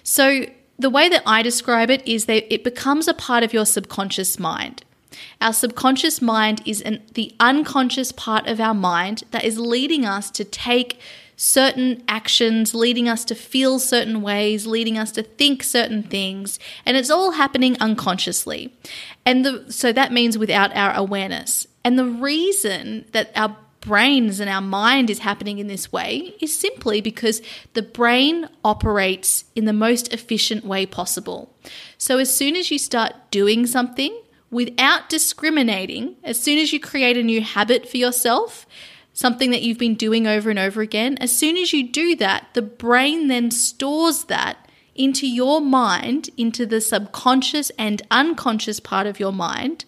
So, 0.04 0.46
the 0.80 0.90
way 0.90 1.10
that 1.10 1.24
I 1.26 1.42
describe 1.42 1.90
it 1.90 2.08
is 2.08 2.26
that 2.26 2.52
it 2.52 2.64
becomes 2.64 3.08
a 3.08 3.14
part 3.14 3.44
of 3.44 3.54
your 3.54 3.66
subconscious 3.66 4.40
mind. 4.40 4.84
Our 5.42 5.54
subconscious 5.54 6.22
mind 6.22 6.62
is 6.66 6.82
an, 6.82 7.02
the 7.14 7.36
unconscious 7.40 8.12
part 8.12 8.48
of 8.48 8.60
our 8.62 8.74
mind 8.74 9.24
that 9.32 9.44
is 9.44 9.60
leading 9.60 10.06
us 10.06 10.32
to 10.32 10.46
take 10.46 11.00
certain 11.36 12.04
actions, 12.08 12.74
leading 12.74 13.08
us 13.08 13.24
to 13.26 13.36
feel 13.36 13.80
certain 13.80 14.22
ways, 14.22 14.68
leading 14.68 14.98
us 14.98 15.12
to 15.14 15.24
think 15.24 15.64
certain 15.64 16.04
things, 16.04 16.60
and 16.86 16.98
it's 16.98 17.10
all 17.10 17.32
happening 17.32 17.78
unconsciously. 17.80 18.74
And 19.26 19.46
the, 19.46 19.72
so 19.72 19.94
that 19.94 20.12
means 20.12 20.38
without 20.38 20.76
our 20.76 20.94
awareness. 20.94 21.66
And 21.84 21.98
the 21.98 22.06
reason 22.06 23.06
that 23.14 23.32
our 23.36 23.56
brains 23.82 24.40
and 24.40 24.50
our 24.50 24.62
mind 24.62 25.10
is 25.10 25.20
happening 25.20 25.60
in 25.60 25.68
this 25.68 25.92
way 25.92 26.36
is 26.42 26.58
simply 26.58 27.02
because 27.02 27.42
the 27.74 27.82
brain 27.82 28.50
operates 28.64 29.46
in 29.56 29.66
the 29.66 29.74
most 29.74 30.14
efficient 30.14 30.66
way 30.66 30.86
possible. 30.86 31.54
So 31.98 32.18
as 32.18 32.34
soon 32.34 32.56
as 32.56 32.72
you 32.72 32.80
start 32.80 33.14
doing 33.32 33.66
something 33.66 34.18
without 34.52 35.10
discriminating, 35.10 36.16
as 36.24 36.40
soon 36.40 36.58
as 36.58 36.74
you 36.74 36.80
create 36.80 37.18
a 37.18 37.24
new 37.24 37.42
habit 37.42 37.88
for 37.88 37.98
yourself, 37.98 38.66
something 39.14 39.52
that 39.52 39.62
you've 39.62 39.78
been 39.78 39.96
doing 39.96 40.28
over 40.28 40.50
and 40.50 40.60
over 40.60 40.82
again, 40.82 41.18
as 41.18 41.36
soon 41.36 41.58
as 41.58 41.74
you 41.74 41.88
do 41.88 42.16
that, 42.16 42.48
the 42.54 42.62
brain 42.62 43.28
then 43.28 43.52
stores 43.52 44.26
that 44.26 44.70
into 44.96 45.28
your 45.28 45.62
mind, 45.62 46.30
into 46.36 46.66
the 46.66 46.82
subconscious 46.82 47.70
and 47.78 48.02
unconscious 48.12 48.80
part 48.80 49.08
of 49.08 49.20
your 49.20 49.32
mind, 49.32 49.86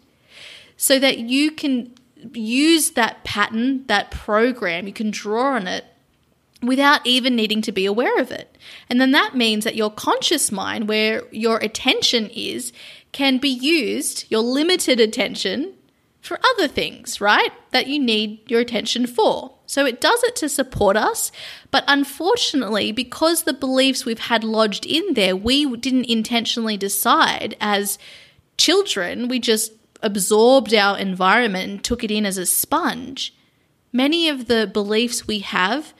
so 0.78 0.98
that 0.98 1.20
you 1.20 1.52
can 1.52 1.94
use 2.34 2.92
that 2.92 3.24
pattern, 3.24 3.86
that 3.88 4.12
program, 4.12 4.88
you 4.88 4.94
can 4.94 5.12
draw 5.12 5.56
on 5.56 5.68
it 5.68 5.86
without 6.62 7.06
even 7.06 7.36
needing 7.36 7.62
to 7.64 7.72
be 7.72 7.86
aware 7.86 8.20
of 8.20 8.32
it. 8.32 8.58
And 8.90 9.02
then 9.02 9.12
that 9.12 9.36
means 9.36 9.64
that 9.64 9.76
your 9.76 9.92
conscious 9.92 10.52
mind, 10.52 10.88
where 10.88 11.24
your 11.32 11.58
attention 11.58 12.30
is, 12.34 12.72
can 13.12 13.40
be 13.40 13.50
used, 13.50 14.26
your 14.30 14.42
limited 14.42 15.00
attention, 15.00 15.74
for 16.22 16.40
other 16.54 16.68
things, 16.68 17.20
right? 17.20 17.52
That 17.72 17.88
you 17.88 18.00
need 18.00 18.50
your 18.50 18.62
attention 18.62 19.08
for. 19.08 19.56
So 19.66 19.86
it 19.86 20.00
does 20.00 20.24
it 20.24 20.36
to 20.38 20.50
support 20.50 20.96
us, 20.96 21.32
but 21.72 21.84
unfortunately, 21.88 22.92
because 22.92 23.44
the 23.44 23.54
beliefs 23.54 24.06
we've 24.06 24.20
had 24.20 24.44
lodged 24.44 24.86
in 24.86 25.14
there, 25.16 25.36
we 25.36 25.78
didn't 25.78 26.06
intentionally 26.06 26.78
decide 26.78 27.56
as 27.60 27.98
children, 28.58 29.30
we 29.30 29.40
just 29.40 29.72
absorbed 30.02 30.74
our 30.74 30.98
environment 30.98 31.70
and 31.70 31.84
took 31.84 32.04
it 32.04 32.12
in 32.12 32.26
as 32.26 32.38
a 32.38 32.46
sponge. 32.46 33.34
Many 33.94 34.30
of 34.30 34.48
the 34.48 34.68
beliefs 34.68 35.28
we 35.28 35.40
have 35.40 35.94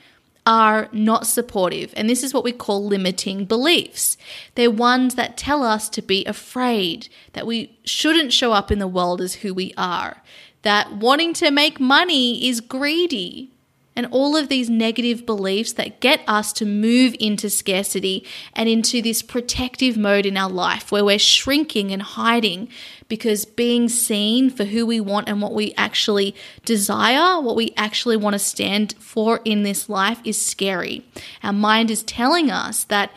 are 0.44 0.88
not 0.92 1.26
supportive. 1.26 1.94
And 1.96 2.10
this 2.10 2.24
is 2.24 2.34
what 2.34 2.44
we 2.44 2.52
call 2.52 2.84
limiting 2.84 3.44
beliefs. 3.44 4.16
They're 4.54 4.70
ones 4.70 5.14
that 5.14 5.36
tell 5.36 5.62
us 5.62 5.88
to 5.90 6.02
be 6.02 6.24
afraid, 6.24 7.08
that 7.34 7.46
we 7.46 7.78
shouldn't 7.84 8.32
show 8.32 8.52
up 8.52 8.72
in 8.72 8.80
the 8.80 8.88
world 8.88 9.20
as 9.20 9.34
who 9.36 9.54
we 9.54 9.72
are, 9.76 10.22
that 10.62 10.96
wanting 10.96 11.32
to 11.34 11.50
make 11.50 11.78
money 11.78 12.48
is 12.48 12.60
greedy, 12.60 13.51
and 13.94 14.06
all 14.10 14.36
of 14.36 14.48
these 14.48 14.70
negative 14.70 15.26
beliefs 15.26 15.72
that 15.74 16.00
get 16.00 16.20
us 16.26 16.52
to 16.54 16.64
move 16.64 17.14
into 17.20 17.50
scarcity 17.50 18.26
and 18.54 18.68
into 18.68 19.02
this 19.02 19.22
protective 19.22 19.96
mode 19.96 20.24
in 20.24 20.36
our 20.36 20.50
life 20.50 20.90
where 20.90 21.04
we're 21.04 21.18
shrinking 21.18 21.90
and 21.90 22.02
hiding 22.02 22.68
because 23.08 23.44
being 23.44 23.88
seen 23.88 24.48
for 24.48 24.64
who 24.64 24.86
we 24.86 24.98
want 24.98 25.28
and 25.28 25.42
what 25.42 25.52
we 25.52 25.74
actually 25.76 26.34
desire, 26.64 27.40
what 27.40 27.56
we 27.56 27.74
actually 27.76 28.16
want 28.16 28.34
to 28.34 28.38
stand 28.38 28.94
for 28.98 29.40
in 29.44 29.62
this 29.62 29.88
life 29.88 30.20
is 30.24 30.40
scary. 30.40 31.04
Our 31.42 31.52
mind 31.52 31.90
is 31.90 32.02
telling 32.02 32.50
us 32.50 32.84
that 32.84 33.10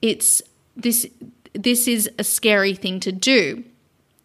it's 0.00 0.40
this 0.76 1.06
this 1.52 1.88
is 1.88 2.08
a 2.16 2.24
scary 2.24 2.74
thing 2.74 3.00
to 3.00 3.10
do. 3.10 3.64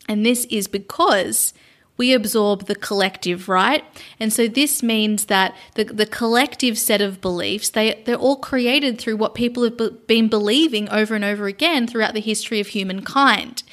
And 0.07 0.23
this 0.23 0.45
is 0.45 0.67
because 0.67 1.53
we 1.97 2.13
absorb 2.13 2.65
the 2.65 2.75
collective, 2.75 3.47
right? 3.47 3.83
And 4.19 4.31
so 4.33 4.47
this 4.47 4.83
means 4.83 5.25
that 5.25 5.55
the, 5.75 5.85
the 5.85 6.05
collective 6.05 6.77
set 6.77 7.01
of 7.01 7.21
beliefs, 7.21 7.69
they, 7.69 8.03
they're 8.05 8.15
all 8.15 8.35
created 8.35 8.99
through 8.99 9.17
what 9.17 9.33
people 9.33 9.63
have 9.63 9.77
be- 9.77 9.89
been 10.07 10.27
believing 10.27 10.89
over 10.89 11.15
and 11.15 11.23
over 11.23 11.47
again 11.47 11.87
throughout 11.87 12.13
the 12.13 12.19
history 12.19 12.59
of 12.59 12.67
humankind. 12.67 13.63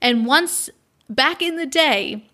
And 0.00 0.26
once 0.26 0.70
back 1.08 1.40
in 1.40 1.56
the 1.56 1.66
day, 1.66 2.24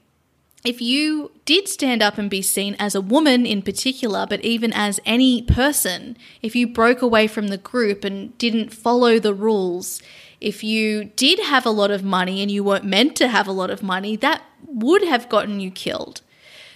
if 0.64 0.80
you 0.80 1.30
did 1.44 1.68
stand 1.68 2.02
up 2.02 2.18
and 2.18 2.28
be 2.28 2.42
seen 2.42 2.74
as 2.78 2.94
a 2.94 3.00
woman 3.00 3.46
in 3.46 3.62
particular, 3.62 4.26
but 4.28 4.44
even 4.44 4.72
as 4.72 4.98
any 5.06 5.42
person, 5.42 6.16
if 6.42 6.56
you 6.56 6.66
broke 6.66 7.00
away 7.00 7.26
from 7.26 7.48
the 7.48 7.58
group 7.58 8.04
and 8.04 8.36
didn't 8.38 8.72
follow 8.72 9.18
the 9.18 9.34
rules, 9.34 10.02
if 10.40 10.62
you 10.62 11.04
did 11.04 11.38
have 11.40 11.66
a 11.66 11.70
lot 11.70 11.90
of 11.90 12.04
money 12.04 12.42
and 12.42 12.50
you 12.50 12.62
weren't 12.62 12.84
meant 12.84 13.16
to 13.16 13.28
have 13.28 13.46
a 13.46 13.52
lot 13.52 13.70
of 13.70 13.82
money, 13.82 14.16
that 14.16 14.42
would 14.66 15.02
have 15.02 15.28
gotten 15.28 15.60
you 15.60 15.70
killed. 15.70 16.20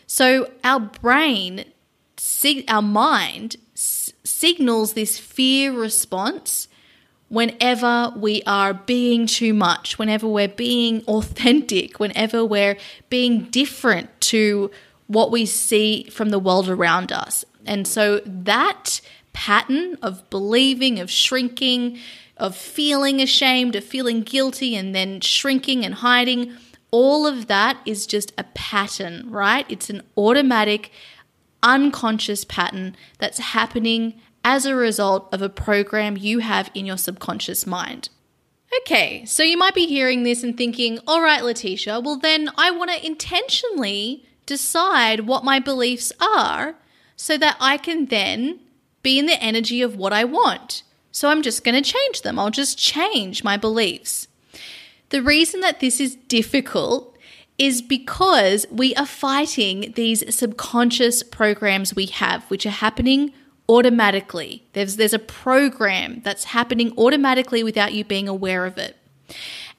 So 0.07 0.51
our 0.65 0.81
brain, 0.81 1.65
our 2.69 2.83
mind 2.83 3.57
signals 3.75 4.93
this 4.93 5.19
fear 5.19 5.73
response 5.73 6.69
whenever 7.29 8.13
we 8.15 8.43
are 8.47 8.75
being 8.75 9.27
too 9.27 9.55
much, 9.55 9.99
whenever 9.99 10.29
we're 10.29 10.49
being 10.49 11.03
authentic, 11.09 11.99
whenever 11.99 12.45
we're 12.45 12.77
being 13.09 13.45
different 13.45 14.21
to 14.21 14.71
what 15.07 15.31
we 15.31 15.47
see 15.47 16.05
from 16.05 16.29
the 16.29 16.39
world 16.39 16.69
around 16.69 17.11
us. 17.11 17.45
And 17.65 17.87
so 17.87 18.21
that 18.27 19.01
pattern 19.33 19.97
of 20.03 20.29
believing, 20.29 20.99
of 20.99 21.11
shrinking, 21.11 21.99
of 22.37 22.57
feeling 22.57 23.21
ashamed, 23.21 23.77
of 23.77 23.85
feeling 23.85 24.23
guilty, 24.23 24.75
and 24.75 24.95
then 24.95 25.21
shrinking 25.21 25.85
and 25.85 25.95
hiding. 25.97 26.53
All 26.91 27.27
of 27.27 27.47
that 27.47 27.79
is 27.87 28.07
just 28.07 28.33
a 28.37 28.45
pattern, 28.55 29.31
right? 29.31 29.67
It's 29.69 29.91
an 29.91 30.03
automatic, 30.17 30.91
unconscious 31.63 32.45
pattern 32.45 32.97
that's 33.19 33.39
happening 33.39 34.21
as 34.45 34.67
a 34.67 34.75
result 34.75 35.29
of 35.33 35.43
a 35.43 35.49
program 35.49 36.17
you 36.17 36.41
have 36.41 36.71
in 36.75 36.85
your 36.87 36.97
subconscious 36.97 37.67
mind. 37.67 38.09
Okay, 38.81 39.25
so 39.27 39.43
you 39.43 39.59
might 39.59 39.75
be 39.75 39.87
hearing 39.87 40.23
this 40.23 40.43
and 40.43 40.57
thinking, 40.57 40.99
all 41.07 41.23
right, 41.23 41.45
Letitia, 41.45 42.01
well, 42.01 42.17
then 42.17 42.51
I 42.57 42.71
want 42.71 42.91
to 42.91 43.07
intentionally 43.07 44.25
decide 44.47 45.21
what 45.21 45.45
my 45.45 45.59
beliefs 45.59 46.13
are 46.21 46.77
so 47.15 47.37
that 47.39 47.57
I 47.61 47.77
can 47.77 48.07
then 48.07 48.61
be 49.03 49.19
in 49.19 49.27
the 49.27 49.41
energy 49.43 49.83
of 49.83 49.97
what 49.97 50.13
I 50.13 50.25
want. 50.25 50.83
So 51.13 51.29
I'm 51.29 51.43
just 51.43 51.63
going 51.63 51.81
to 51.81 51.93
change 51.93 52.23
them. 52.23 52.39
I'll 52.39 52.51
just 52.51 52.79
change 52.79 53.45
my 53.45 53.57
beliefs. 53.57 54.29
The 55.11 55.23
reason 55.23 55.61
that 55.61 55.81
this 55.81 56.01
is 56.01 56.17
difficult 56.17 57.17
is 57.59 57.83
because 57.83 58.67
we 58.71 58.95
are 58.95 59.07
fighting 59.07 59.93
these 59.95 60.35
subconscious 60.35 61.23
programs 61.23 61.95
we 61.95 62.07
have, 62.07 62.45
which 62.45 62.65
are 62.65 62.71
happening 62.71 63.33
automatically. 63.69 64.65
There's, 64.73 64.97
there's 64.97 65.13
a 65.13 65.19
program 65.19 66.23
that's 66.25 66.45
happening 66.45 66.93
automatically 66.97 67.63
without 67.63 67.93
you 67.93 68.05
being 68.05 68.27
aware 68.27 68.65
of 68.65 68.79
it. 68.79 68.97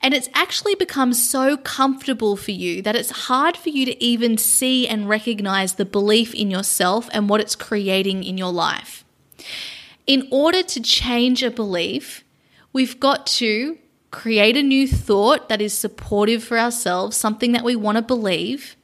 And 0.01 0.13
it's 0.13 0.29
actually 0.33 0.75
become 0.75 1.13
so 1.13 1.57
comfortable 1.57 2.35
for 2.35 2.51
you 2.51 2.81
that 2.81 2.95
it's 2.95 3.11
hard 3.27 3.57
for 3.57 3.69
you 3.69 3.85
to 3.85 4.03
even 4.03 4.37
see 4.37 4.87
and 4.87 5.09
recognize 5.09 5.75
the 5.75 5.85
belief 5.85 6.33
in 6.35 6.51
yourself 6.51 7.09
and 7.11 7.29
what 7.29 7.41
it's 7.41 7.55
creating 7.55 8.23
in 8.23 8.37
your 8.37 8.51
life. 8.51 9.03
In 10.05 10.27
order 10.31 10.63
to 10.63 10.81
change 10.81 11.43
a 11.43 11.51
belief, 11.51 12.23
we've 12.73 12.99
got 12.99 13.25
to 13.27 13.77
create 14.11 14.57
a 14.57 14.63
new 14.63 14.87
thought 14.87 15.49
that 15.49 15.61
is 15.61 15.73
supportive 15.73 16.43
for 16.43 16.59
ourselves, 16.59 17.17
something 17.17 17.51
that 17.53 17.63
we 17.63 17.75
want 17.75 17.97
to 17.97 18.01
believe, 18.01 18.75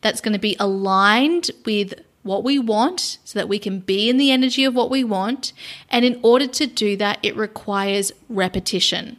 that's 0.00 0.20
going 0.20 0.32
to 0.32 0.38
be 0.38 0.56
aligned 0.58 1.50
with 1.64 1.94
what 2.22 2.42
we 2.42 2.58
want 2.58 3.18
so 3.24 3.38
that 3.38 3.48
we 3.48 3.58
can 3.58 3.80
be 3.80 4.08
in 4.08 4.16
the 4.16 4.30
energy 4.30 4.64
of 4.64 4.74
what 4.74 4.90
we 4.90 5.04
want. 5.04 5.52
And 5.90 6.04
in 6.04 6.18
order 6.22 6.46
to 6.46 6.66
do 6.66 6.96
that, 6.96 7.18
it 7.22 7.36
requires 7.36 8.12
repetition. 8.28 9.18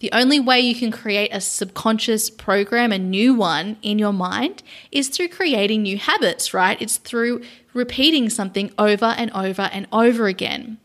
The 0.00 0.10
only 0.12 0.38
way 0.38 0.60
you 0.60 0.74
can 0.74 0.90
create 0.90 1.30
a 1.32 1.40
subconscious 1.40 2.30
program, 2.30 2.92
a 2.92 2.98
new 2.98 3.34
one 3.34 3.76
in 3.82 3.98
your 3.98 4.12
mind, 4.12 4.62
is 4.92 5.08
through 5.08 5.28
creating 5.28 5.82
new 5.82 5.98
habits, 5.98 6.52
right? 6.54 6.80
It's 6.80 6.98
through 6.98 7.42
repeating 7.78 8.28
something 8.28 8.70
over 8.76 9.06
and 9.16 9.30
over 9.30 9.70
and 9.72 9.86
over 9.92 10.26
again, 10.26 10.78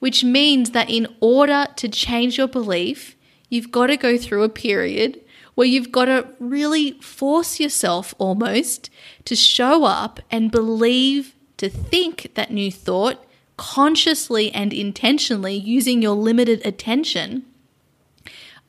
which 0.00 0.22
means 0.22 0.72
that 0.72 0.90
in 0.90 1.06
order 1.20 1.66
to 1.76 1.88
change 1.88 2.36
your 2.36 2.48
belief, 2.48 3.16
you've 3.48 3.70
got 3.70 3.86
to 3.86 3.96
go 3.96 4.18
through 4.18 4.42
a 4.42 4.48
period 4.48 5.20
where 5.54 5.66
you've 5.66 5.92
got 5.92 6.06
to 6.06 6.26
really 6.38 6.92
force 7.00 7.60
yourself 7.60 8.14
almost 8.18 8.90
to 9.24 9.36
show 9.36 9.84
up 9.84 10.20
and 10.30 10.50
believe, 10.50 11.34
to 11.56 11.68
think 11.68 12.32
that 12.34 12.50
new 12.50 12.70
thought 12.70 13.24
consciously 13.56 14.50
and 14.52 14.72
intentionally 14.72 15.54
using 15.54 16.00
your 16.00 16.14
limited 16.14 16.64
attention 16.66 17.44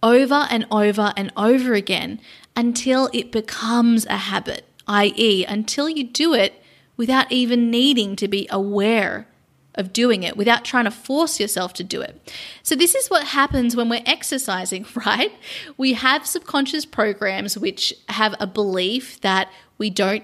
over 0.03 0.47
and 0.49 0.65
over 0.69 1.13
and 1.15 1.31
over 1.37 1.73
again 1.73 2.19
until 2.55 3.09
it 3.13 3.31
becomes 3.31 4.05
a 4.07 4.17
habit, 4.17 4.65
i.e., 4.87 5.45
until 5.45 5.87
you 5.87 6.03
do 6.03 6.33
it 6.33 6.60
without 7.01 7.31
even 7.31 7.71
needing 7.71 8.15
to 8.15 8.27
be 8.27 8.47
aware 8.51 9.25
of 9.73 9.91
doing 9.91 10.21
it 10.21 10.37
without 10.37 10.63
trying 10.63 10.85
to 10.85 10.91
force 10.91 11.39
yourself 11.39 11.73
to 11.73 11.83
do 11.83 11.99
it. 11.99 12.31
So, 12.61 12.75
this 12.75 12.93
is 12.93 13.07
what 13.09 13.23
happens 13.23 13.75
when 13.75 13.89
we're 13.89 14.03
exercising, 14.05 14.85
right? 14.95 15.31
We 15.77 15.93
have 15.93 16.27
subconscious 16.27 16.85
programs 16.85 17.57
which 17.57 17.91
have 18.09 18.35
a 18.39 18.45
belief 18.45 19.19
that 19.21 19.49
we 19.79 19.89
don't 19.89 20.23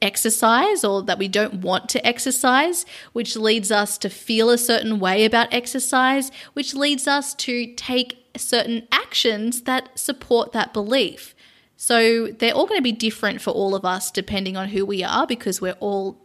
exercise 0.00 0.82
or 0.82 1.02
that 1.02 1.18
we 1.18 1.28
don't 1.28 1.56
want 1.56 1.90
to 1.90 2.06
exercise, 2.06 2.86
which 3.12 3.36
leads 3.36 3.70
us 3.70 3.98
to 3.98 4.08
feel 4.08 4.48
a 4.48 4.56
certain 4.56 4.98
way 4.98 5.26
about 5.26 5.52
exercise, 5.52 6.32
which 6.54 6.72
leads 6.74 7.06
us 7.06 7.34
to 7.34 7.66
take 7.74 8.30
certain 8.34 8.88
actions 8.90 9.64
that 9.64 9.90
support 9.98 10.52
that 10.52 10.72
belief. 10.72 11.34
So 11.76 12.28
they're 12.28 12.54
all 12.54 12.66
going 12.66 12.78
to 12.78 12.82
be 12.82 12.92
different 12.92 13.40
for 13.40 13.50
all 13.50 13.74
of 13.74 13.84
us 13.84 14.10
depending 14.10 14.56
on 14.56 14.68
who 14.68 14.84
we 14.86 15.02
are 15.02 15.26
because 15.26 15.60
we're 15.60 15.72
all 15.80 16.20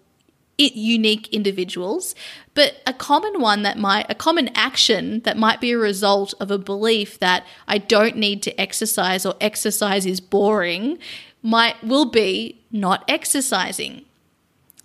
unique 0.57 1.29
individuals 1.29 2.13
but 2.53 2.81
a 2.85 2.91
common 2.91 3.39
one 3.39 3.61
that 3.61 3.77
might 3.77 4.05
a 4.09 4.13
common 4.13 4.49
action 4.55 5.21
that 5.21 5.37
might 5.37 5.61
be 5.61 5.71
a 5.71 5.77
result 5.77 6.33
of 6.41 6.51
a 6.51 6.57
belief 6.57 7.17
that 7.19 7.45
I 7.65 7.77
don't 7.77 8.17
need 8.17 8.43
to 8.43 8.59
exercise 8.59 9.25
or 9.25 9.35
exercise 9.39 10.05
is 10.05 10.19
boring 10.19 10.99
might 11.41 11.81
will 11.83 12.05
be 12.05 12.61
not 12.71 13.03
exercising. 13.07 14.05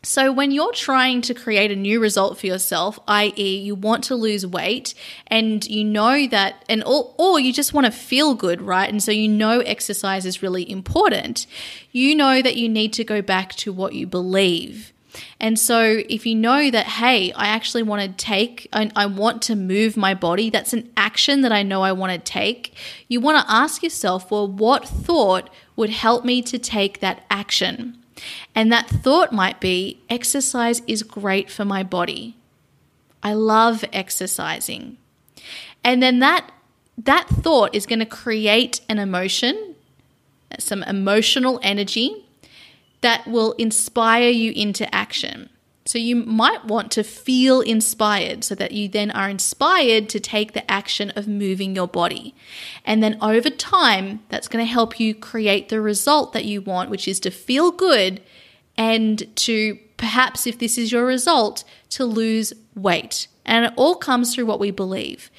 So, 0.05 0.31
when 0.31 0.51
you're 0.51 0.73
trying 0.73 1.23
to 1.23 1.35
create 1.35 1.71
a 1.71 1.77
new 1.77 1.99
result 1.99 2.39
for 2.39 2.47
yourself, 2.47 2.99
i.e., 3.09 3.59
you 3.59 3.75
want 3.75 4.05
to 4.05 4.15
lose 4.15 4.47
weight 4.47 4.95
and 5.27 5.65
you 5.67 5.83
know 5.83 6.27
that, 6.27 6.63
and 6.69 6.85
or, 6.85 7.15
or 7.17 7.41
you 7.41 7.55
just 7.55 7.73
want 7.73 7.87
to 7.87 7.91
feel 7.91 8.35
good, 8.35 8.61
right? 8.61 8.89
And 8.89 9.03
so 9.03 9.13
you 9.13 9.29
know 9.29 9.61
exercise 9.61 10.27
is 10.27 10.43
really 10.43 10.71
important, 10.71 11.47
you 11.91 12.15
know 12.15 12.43
that 12.43 12.57
you 12.57 12.69
need 12.69 12.93
to 12.95 13.05
go 13.05 13.23
back 13.23 13.55
to 13.55 13.73
what 13.73 13.95
you 13.95 14.07
believe. 14.07 14.93
And 15.41 15.59
so, 15.59 16.03
if 16.09 16.27
you 16.27 16.35
know 16.35 16.71
that, 16.71 16.87
hey, 16.87 17.33
I 17.33 17.47
actually 17.47 17.85
want 17.85 18.03
to 18.03 18.25
take, 18.25 18.69
I, 18.73 18.91
I, 18.95 19.07
want 19.07 19.41
to 19.43 19.57
move 19.57 19.97
my 19.97 20.13
body, 20.13 20.51
that's 20.51 20.73
an 20.73 20.91
action 20.99 21.43
that 21.43 21.53
I 21.53 21.63
know 21.63 21.83
I 21.83 21.93
want 21.93 22.13
to 22.13 22.19
take, 22.19 22.75
you 23.09 23.21
want 23.21 23.39
to 23.43 23.51
ask 23.51 23.83
yourself, 23.83 24.31
well, 24.31 24.49
what 24.49 24.87
thought 24.87 25.49
would 25.77 25.91
help 25.91 26.25
me 26.25 26.43
to 26.43 26.59
take 26.59 27.01
that 27.01 27.25
action? 27.31 28.04
And 28.55 28.73
that 28.73 28.89
thought 28.89 29.33
might 29.33 29.61
be 29.61 30.01
exercise 30.09 30.83
is 30.87 31.03
great 31.03 31.51
for 31.51 31.65
my 31.65 31.83
body. 31.83 32.37
I 33.23 33.35
love 33.35 33.85
exercising. 33.93 34.99
And 35.83 36.03
then 36.03 36.19
that 36.21 36.51
that 36.97 37.29
thought 37.29 37.75
is 37.75 37.87
going 37.87 37.99
to 37.99 38.07
create 38.07 38.81
an 38.89 38.99
emotion, 38.99 39.75
some 40.59 40.83
emotional 40.85 41.59
energy 41.63 42.25
that 43.01 43.27
will 43.27 43.53
inspire 43.53 44.31
you 44.31 44.53
into 44.53 44.93
action. 44.95 45.51
So 45.87 45.99
you 45.99 46.17
might 46.17 46.65
want 46.65 46.91
to 46.93 47.05
feel 47.05 47.61
inspired 47.61 48.43
so 48.43 48.55
that 48.55 48.73
you 48.73 48.89
then 48.89 49.11
are 49.11 49.29
inspired 49.29 50.09
to 50.11 50.21
take 50.21 50.53
the 50.53 50.69
action 50.71 51.11
of 51.11 51.29
moving 51.29 51.77
your 51.77 51.89
body. 51.89 52.35
And 52.87 53.03
then 53.03 53.19
over 53.21 53.51
time, 53.51 54.23
that's 54.31 54.49
going 54.49 54.65
to 54.65 54.71
help 54.71 54.99
you 54.99 55.15
create 55.15 55.69
the 55.69 55.83
result 55.83 56.33
that 56.33 56.47
you 56.47 56.63
want, 56.63 56.89
which 56.89 57.07
is 57.07 57.21
to 57.21 57.31
feel 57.31 57.71
good 57.71 58.23
and 58.79 59.37
to 59.37 59.79
perhaps, 59.99 60.47
if 60.47 60.59
this 60.59 60.79
is 60.79 60.91
your 60.91 61.05
result, 61.05 61.65
to 61.91 62.05
lose 62.05 62.55
weight. 62.75 63.29
And 63.45 63.67
it 63.67 63.73
all 63.77 63.95
comes 63.95 64.35
through 64.35 64.47
what 64.47 64.61
we 64.61 64.71
believe. 64.71 65.31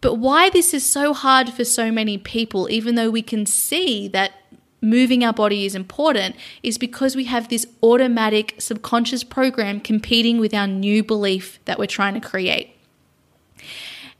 But 0.00 0.14
why 0.14 0.50
this 0.50 0.74
is 0.74 0.84
so 0.84 1.12
hard 1.12 1.50
for 1.50 1.64
so 1.64 1.90
many 1.90 2.18
people, 2.18 2.70
even 2.70 2.94
though 2.94 3.10
we 3.10 3.22
can 3.22 3.46
see 3.46 4.06
that 4.08 4.32
moving 4.80 5.24
our 5.24 5.32
body 5.32 5.66
is 5.66 5.74
important 5.74 6.36
is 6.62 6.78
because 6.78 7.16
we 7.16 7.24
have 7.24 7.48
this 7.48 7.66
automatic 7.82 8.54
subconscious 8.58 9.24
program 9.24 9.80
competing 9.80 10.38
with 10.38 10.54
our 10.54 10.66
new 10.66 11.02
belief 11.02 11.58
that 11.64 11.78
we're 11.78 11.86
trying 11.86 12.14
to 12.14 12.20
create. 12.20 12.74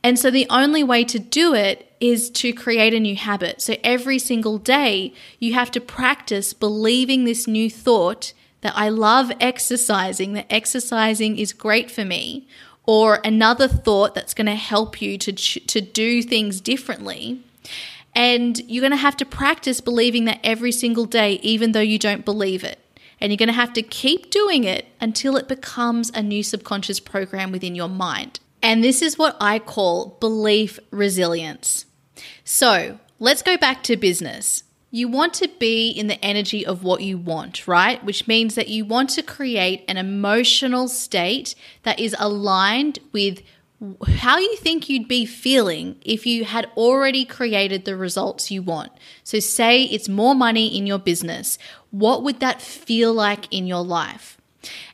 And 0.02 0.18
so 0.18 0.30
the 0.30 0.46
only 0.48 0.84
way 0.84 1.04
to 1.04 1.18
do 1.18 1.54
it 1.54 1.92
is 2.00 2.30
to 2.30 2.52
create 2.52 2.94
a 2.94 3.00
new 3.00 3.16
habit. 3.16 3.60
So 3.60 3.76
every 3.82 4.18
single 4.18 4.58
day, 4.58 5.12
you 5.38 5.54
have 5.54 5.70
to 5.72 5.80
practice 5.80 6.52
believing 6.52 7.24
this 7.24 7.46
new 7.46 7.68
thought 7.68 8.32
that 8.60 8.72
I 8.76 8.88
love 8.88 9.32
exercising, 9.40 10.32
that 10.34 10.46
exercising 10.50 11.38
is 11.38 11.52
great 11.52 11.90
for 11.90 12.04
me, 12.04 12.46
or 12.86 13.20
another 13.24 13.68
thought 13.68 14.14
that's 14.14 14.34
going 14.34 14.46
to 14.46 14.54
help 14.54 15.02
you 15.02 15.18
to, 15.18 15.32
to 15.32 15.80
do 15.80 16.22
things 16.22 16.60
differently. 16.60 17.42
And 18.14 18.58
you're 18.66 18.82
going 18.82 18.90
to 18.90 18.96
have 18.96 19.16
to 19.18 19.24
practice 19.24 19.80
believing 19.80 20.24
that 20.24 20.40
every 20.42 20.72
single 20.72 21.04
day, 21.04 21.34
even 21.42 21.72
though 21.72 21.80
you 21.80 21.98
don't 21.98 22.24
believe 22.24 22.64
it. 22.64 22.78
And 23.20 23.32
you're 23.32 23.38
going 23.38 23.48
to 23.48 23.52
have 23.52 23.72
to 23.74 23.82
keep 23.82 24.30
doing 24.30 24.64
it 24.64 24.86
until 25.00 25.36
it 25.36 25.48
becomes 25.48 26.10
a 26.10 26.22
new 26.22 26.42
subconscious 26.42 27.00
program 27.00 27.52
within 27.52 27.74
your 27.74 27.88
mind. 27.88 28.40
And 28.62 28.82
this 28.82 29.02
is 29.02 29.18
what 29.18 29.36
I 29.40 29.58
call 29.58 30.16
belief 30.20 30.78
resilience. 30.90 31.86
So 32.44 32.98
let's 33.18 33.42
go 33.42 33.56
back 33.56 33.82
to 33.84 33.96
business. 33.96 34.62
You 34.90 35.08
want 35.08 35.34
to 35.34 35.48
be 35.58 35.90
in 35.90 36.06
the 36.06 36.22
energy 36.24 36.64
of 36.64 36.82
what 36.82 37.02
you 37.02 37.18
want, 37.18 37.68
right? 37.68 38.02
Which 38.02 38.26
means 38.26 38.54
that 38.54 38.68
you 38.68 38.84
want 38.84 39.10
to 39.10 39.22
create 39.22 39.84
an 39.86 39.98
emotional 39.98 40.88
state 40.88 41.54
that 41.82 42.00
is 42.00 42.16
aligned 42.18 42.98
with 43.12 43.42
how 44.08 44.38
you 44.38 44.56
think 44.56 44.88
you'd 44.88 45.06
be 45.06 45.24
feeling 45.24 45.96
if 46.04 46.26
you 46.26 46.44
had 46.44 46.68
already 46.76 47.24
created 47.24 47.84
the 47.84 47.96
results 47.96 48.50
you 48.50 48.60
want. 48.60 48.90
So, 49.22 49.38
say 49.38 49.84
it's 49.84 50.08
more 50.08 50.34
money 50.34 50.76
in 50.76 50.86
your 50.86 50.98
business. 50.98 51.58
What 51.90 52.24
would 52.24 52.40
that 52.40 52.60
feel 52.60 53.12
like 53.12 53.52
in 53.52 53.66
your 53.66 53.84
life? 53.84 54.36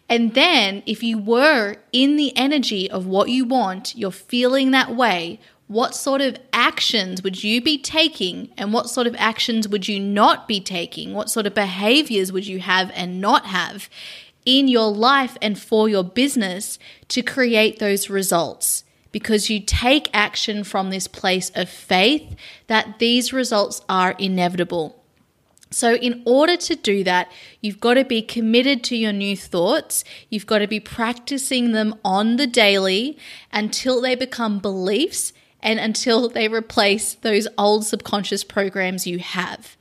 And 0.09 0.35
then, 0.35 0.83
if 0.85 1.03
you 1.03 1.17
were 1.17 1.77
in 1.93 2.17
the 2.17 2.37
energy 2.37 2.91
of 2.91 3.07
what 3.07 3.31
you 3.31 3.47
want, 3.47 3.97
you're 3.97 4.11
feeling 4.11 4.71
that 4.73 4.95
way, 4.95 5.41
what 5.67 5.95
sort 5.95 6.21
of 6.21 6.37
actions 6.53 7.23
would 7.23 7.43
you 7.43 7.63
be 7.63 7.79
taking 7.79 8.53
and 8.59 8.73
what 8.75 8.91
sort 8.91 9.07
of 9.07 9.17
actions 9.17 9.67
would 9.67 9.89
you 9.89 9.99
not 9.99 10.47
be 10.47 10.61
taking? 10.61 11.15
What 11.15 11.31
sort 11.31 11.47
of 11.47 11.55
behaviors 11.55 12.31
would 12.33 12.47
you 12.47 12.61
have 12.61 12.91
and 12.95 13.19
not 13.19 13.47
have 13.47 13.89
in 14.45 14.69
your 14.69 14.91
life 14.91 15.37
and 15.41 15.59
for 15.59 15.89
your 15.89 16.05
business 16.05 16.79
to 17.09 17.23
create 17.23 17.79
those 17.79 18.11
results 18.11 18.85
because 19.13 19.49
you 19.49 19.61
take 19.61 20.11
action 20.13 20.65
from 20.65 20.91
this 20.91 21.07
place 21.07 21.51
of 21.55 21.69
faith 21.69 22.35
that 22.67 22.99
these 22.99 23.33
results 23.33 23.81
are 23.89 24.17
inevitable. 24.19 25.01
So, 25.71 25.95
in 25.95 26.23
order 26.25 26.57
to 26.57 26.77
do 26.77 27.03
that, 27.05 27.31
you've 27.61 27.81
got 27.81 27.95
to 27.95 28.05
be 28.05 28.23
committed 28.23 28.85
to 28.85 28.97
your 28.97 29.13
new 29.13 29.37
thoughts. 29.37 30.05
You've 30.31 30.47
got 30.47 30.59
to 30.59 30.69
be 30.69 30.79
practicing 30.79 31.73
them 31.73 31.97
on 32.05 32.37
the 32.37 32.47
daily 32.47 33.19
until 33.53 34.01
they 34.01 34.15
become 34.15 34.61
beliefs 34.61 35.33
and 35.61 35.81
until 35.81 36.29
they 36.29 36.47
replace 36.47 37.15
those 37.15 37.49
old 37.57 37.87
subconscious 37.87 38.45
programs 38.45 39.07
you 39.07 39.19
have. 39.19 39.77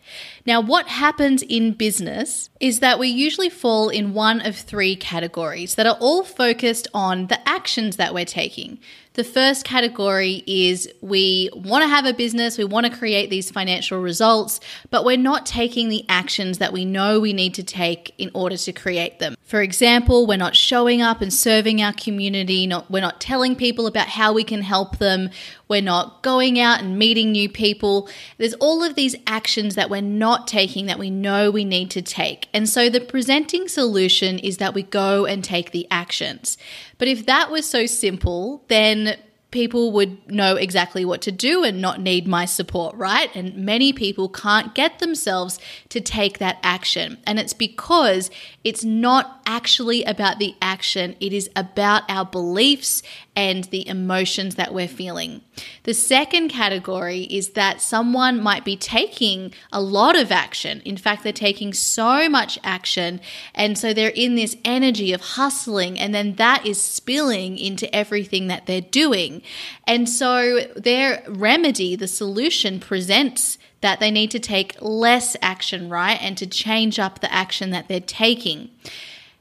Now, 0.46 0.62
what 0.62 0.88
happens 0.88 1.42
in 1.42 1.74
business 1.74 2.50
is 2.60 2.80
that 2.80 3.00
we 3.00 3.08
usually 3.08 3.50
fall 3.50 3.90
in 3.90 4.14
one 4.14 4.46
of 4.46 4.56
three 4.56 4.96
categories 4.96 5.76
that 5.76 5.86
are 5.86 5.98
all 6.00 6.24
focused 6.24 6.88
on 6.94 7.28
the 7.28 7.48
actions 7.48 7.98
that 7.98 8.14
we're 8.14 8.26
taking. 8.26 8.80
The 9.16 9.24
first 9.24 9.64
category 9.64 10.44
is 10.48 10.90
we 11.02 11.52
want 11.54 11.84
to 11.84 11.88
have 11.88 12.06
a 12.06 12.14
business, 12.14 12.58
we 12.58 12.64
want 12.64 12.88
to 12.88 12.98
create 12.98 13.30
these 13.30 13.52
financial 13.52 14.02
results, 14.02 14.60
but 14.90 15.06
we're 15.06 15.18
not 15.18 15.46
taking 15.46 15.90
the 15.90 16.04
actions 16.10 16.58
that 16.58 16.74
we 16.74 16.84
know 16.84 17.20
we 17.20 17.32
need 17.32 17.54
to 17.56 17.64
take 17.64 18.16
in 18.18 18.32
order 18.34 18.58
to 18.58 18.74
create 18.74 19.20
them. 19.20 19.36
For 19.44 19.62
example, 19.62 20.26
we're 20.26 20.38
not 20.38 20.56
showing 20.56 21.04
up 21.04 21.22
and 21.22 21.32
serving 21.32 21.80
our 21.80 21.94
community, 21.94 22.66
not 22.66 22.90
we're 22.90 23.02
not 23.02 23.22
telling 23.22 23.56
people 23.56 23.86
about 23.86 24.08
how 24.08 24.34
we 24.34 24.44
can 24.44 24.64
help 24.64 24.98
them, 24.98 25.30
we're 25.68 25.82
not 25.82 26.24
going 26.24 26.60
out 26.60 26.82
and 26.82 26.98
meeting 26.98 27.32
new 27.32 27.50
people. 27.50 28.10
There's 28.40 28.56
all 28.56 28.84
of 28.84 28.96
these 28.96 29.16
actions 29.28 29.76
that 29.76 29.92
we're 29.94 30.02
not 30.02 30.48
taking 30.48 30.88
that 30.88 30.98
we 30.98 31.12
know 31.12 31.52
we 31.52 31.64
need 31.64 31.92
to 31.92 32.02
take. 32.02 32.50
And 32.52 32.68
so 32.68 32.90
the 32.90 33.00
presenting 33.00 33.68
solution 33.68 34.40
is 34.40 34.58
that 34.58 34.74
we 34.74 34.82
go 34.82 35.28
and 35.28 35.44
take 35.44 35.70
the 35.70 35.86
actions. 35.92 36.58
But 36.98 37.08
if 37.08 37.28
that 37.28 37.52
was 37.52 37.70
so 37.70 37.86
simple, 37.86 38.66
then 38.70 39.18
people 39.52 39.92
would 39.92 40.32
know 40.32 40.56
exactly 40.56 41.06
what 41.06 41.22
to 41.22 41.32
do 41.32 41.64
and 41.64 41.80
not 41.80 42.02
need 42.02 42.28
my 42.28 42.44
support, 42.44 42.96
right? 42.96 43.30
And 43.36 43.56
many 43.56 43.94
people 43.94 44.28
can't 44.28 44.74
get 44.74 44.98
themselves 44.98 45.60
to 45.90 46.02
take 46.02 46.40
that 46.40 46.58
action. 46.64 47.20
And 47.28 47.38
it's 47.38 47.54
because 47.54 48.32
it's 48.64 48.84
not 48.84 49.44
actually 49.46 50.04
about 50.06 50.40
the 50.40 50.56
action, 50.60 51.16
it 51.20 51.34
is 51.34 51.52
about 51.56 52.02
our 52.10 52.26
beliefs 52.26 53.04
and 53.36 53.64
the 53.66 53.88
emotions 53.88 54.56
that 54.56 54.74
we're 54.74 54.88
feeling. 54.88 55.42
The 55.84 55.94
second 55.94 56.50
category 56.50 57.22
is 57.24 57.52
that 57.52 57.82
someone 57.82 58.42
might 58.42 58.64
be 58.64 58.78
taking 58.78 59.54
a 59.72 59.82
lot 59.82 60.16
of 60.16 60.32
action. 60.32 60.82
In 60.86 60.98
fact, 60.98 61.24
they're 61.24 61.34
taking 61.34 61.74
so 61.74 62.30
much 62.30 62.60
action. 62.64 63.20
And 63.56 63.78
so 63.78 63.94
they're 63.94 64.10
in 64.10 64.36
this 64.36 64.56
energy 64.64 65.14
of 65.14 65.22
hustling, 65.22 66.00
and 66.00 66.14
then 66.14 66.36
that 66.36 66.66
is 66.66 66.82
spilling 66.82 67.58
into 67.58 67.94
everything 67.96 68.48
that 68.48 68.66
they're 68.66 68.82
doing. 68.82 69.42
And 69.88 70.08
so 70.08 70.62
their 70.76 71.24
remedy, 71.28 71.96
the 71.96 72.08
solution, 72.08 72.80
presents 72.80 73.58
that 73.82 74.00
they 74.00 74.12
need 74.12 74.32
to 74.32 74.40
take 74.40 74.78
less 74.80 75.36
action, 75.42 75.90
right? 75.90 76.18
And 76.22 76.38
to 76.38 76.48
change 76.48 77.00
up 77.00 77.20
the 77.20 77.34
action 77.34 77.72
that 77.72 77.88
they're 77.88 78.00
taking. 78.00 78.70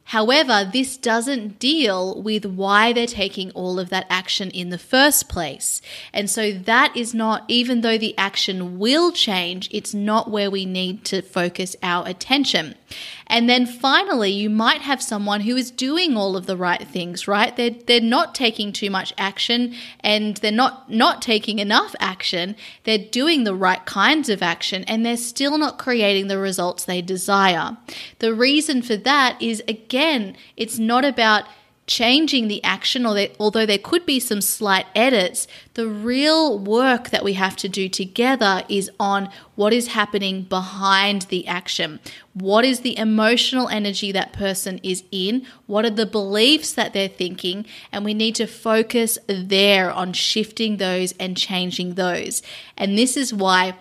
However, 0.04 0.68
this 0.70 0.96
doesn't 0.96 1.58
deal 1.58 2.20
with 2.20 2.44
why 2.44 2.92
they're 2.92 3.06
taking 3.06 3.50
all 3.52 3.78
of 3.78 3.88
that 3.90 4.06
action 4.10 4.50
in 4.50 4.68
the 4.68 4.78
first 4.78 5.28
place. 5.28 5.80
And 6.12 6.28
so 6.28 6.52
that 6.52 6.94
is 6.96 7.14
not, 7.14 7.44
even 7.48 7.80
though 7.80 7.96
the 7.96 8.16
action 8.18 8.78
will 8.78 9.12
change, 9.12 9.68
it's 9.72 9.94
not 9.94 10.30
where 10.30 10.50
we 10.50 10.66
need 10.66 11.04
to 11.06 11.22
focus 11.22 11.76
our 11.82 12.06
attention. 12.06 12.74
And 13.26 13.48
then 13.48 13.64
finally, 13.64 14.30
you 14.30 14.50
might 14.50 14.82
have 14.82 15.02
someone 15.02 15.40
who 15.40 15.56
is 15.56 15.70
doing 15.70 16.16
all 16.16 16.36
of 16.36 16.44
the 16.44 16.56
right 16.56 16.86
things, 16.86 17.26
right? 17.26 17.56
They're, 17.56 17.70
they're 17.70 18.00
not 18.00 18.34
taking 18.34 18.72
too 18.72 18.90
much 18.90 19.14
action 19.16 19.74
and 20.00 20.36
they're 20.38 20.52
not, 20.52 20.90
not 20.90 21.22
taking 21.22 21.58
enough 21.58 21.94
action. 21.98 22.54
They're 22.84 22.98
doing 22.98 23.44
the 23.44 23.54
right 23.54 23.82
kinds 23.86 24.28
of 24.28 24.42
action 24.42 24.84
and 24.84 25.06
they're 25.06 25.16
still 25.16 25.56
not 25.56 25.78
creating 25.78 26.26
the 26.26 26.36
results 26.36 26.84
they 26.84 27.00
desire. 27.00 27.78
The 28.18 28.34
reason 28.34 28.82
for 28.82 28.96
that 28.96 29.40
is 29.40 29.62
again, 29.66 29.91
it's 30.56 30.78
not 30.78 31.04
about 31.04 31.44
changing 31.86 32.46
the 32.46 32.62
action, 32.62 33.04
or 33.04 33.12
they, 33.12 33.32
although 33.40 33.66
there 33.66 33.76
could 33.78 34.06
be 34.06 34.20
some 34.20 34.40
slight 34.40 34.86
edits, 34.94 35.48
the 35.74 35.88
real 35.88 36.58
work 36.58 37.10
that 37.10 37.24
we 37.24 37.32
have 37.32 37.56
to 37.56 37.68
do 37.68 37.88
together 37.88 38.62
is 38.68 38.90
on 39.00 39.28
what 39.56 39.72
is 39.72 39.88
happening 39.88 40.42
behind 40.42 41.22
the 41.22 41.46
action. 41.46 41.98
What 42.34 42.64
is 42.64 42.80
the 42.80 42.96
emotional 42.96 43.68
energy 43.68 44.12
that 44.12 44.32
person 44.32 44.78
is 44.82 45.02
in? 45.10 45.44
What 45.66 45.84
are 45.84 45.90
the 45.90 46.06
beliefs 46.06 46.72
that 46.74 46.92
they're 46.92 47.08
thinking? 47.08 47.66
And 47.90 48.04
we 48.04 48.14
need 48.14 48.36
to 48.36 48.46
focus 48.46 49.18
there 49.26 49.90
on 49.90 50.12
shifting 50.12 50.76
those 50.76 51.12
and 51.18 51.36
changing 51.36 51.94
those. 51.94 52.42
And 52.76 52.96
this 52.96 53.16
is 53.16 53.34
why 53.34 53.74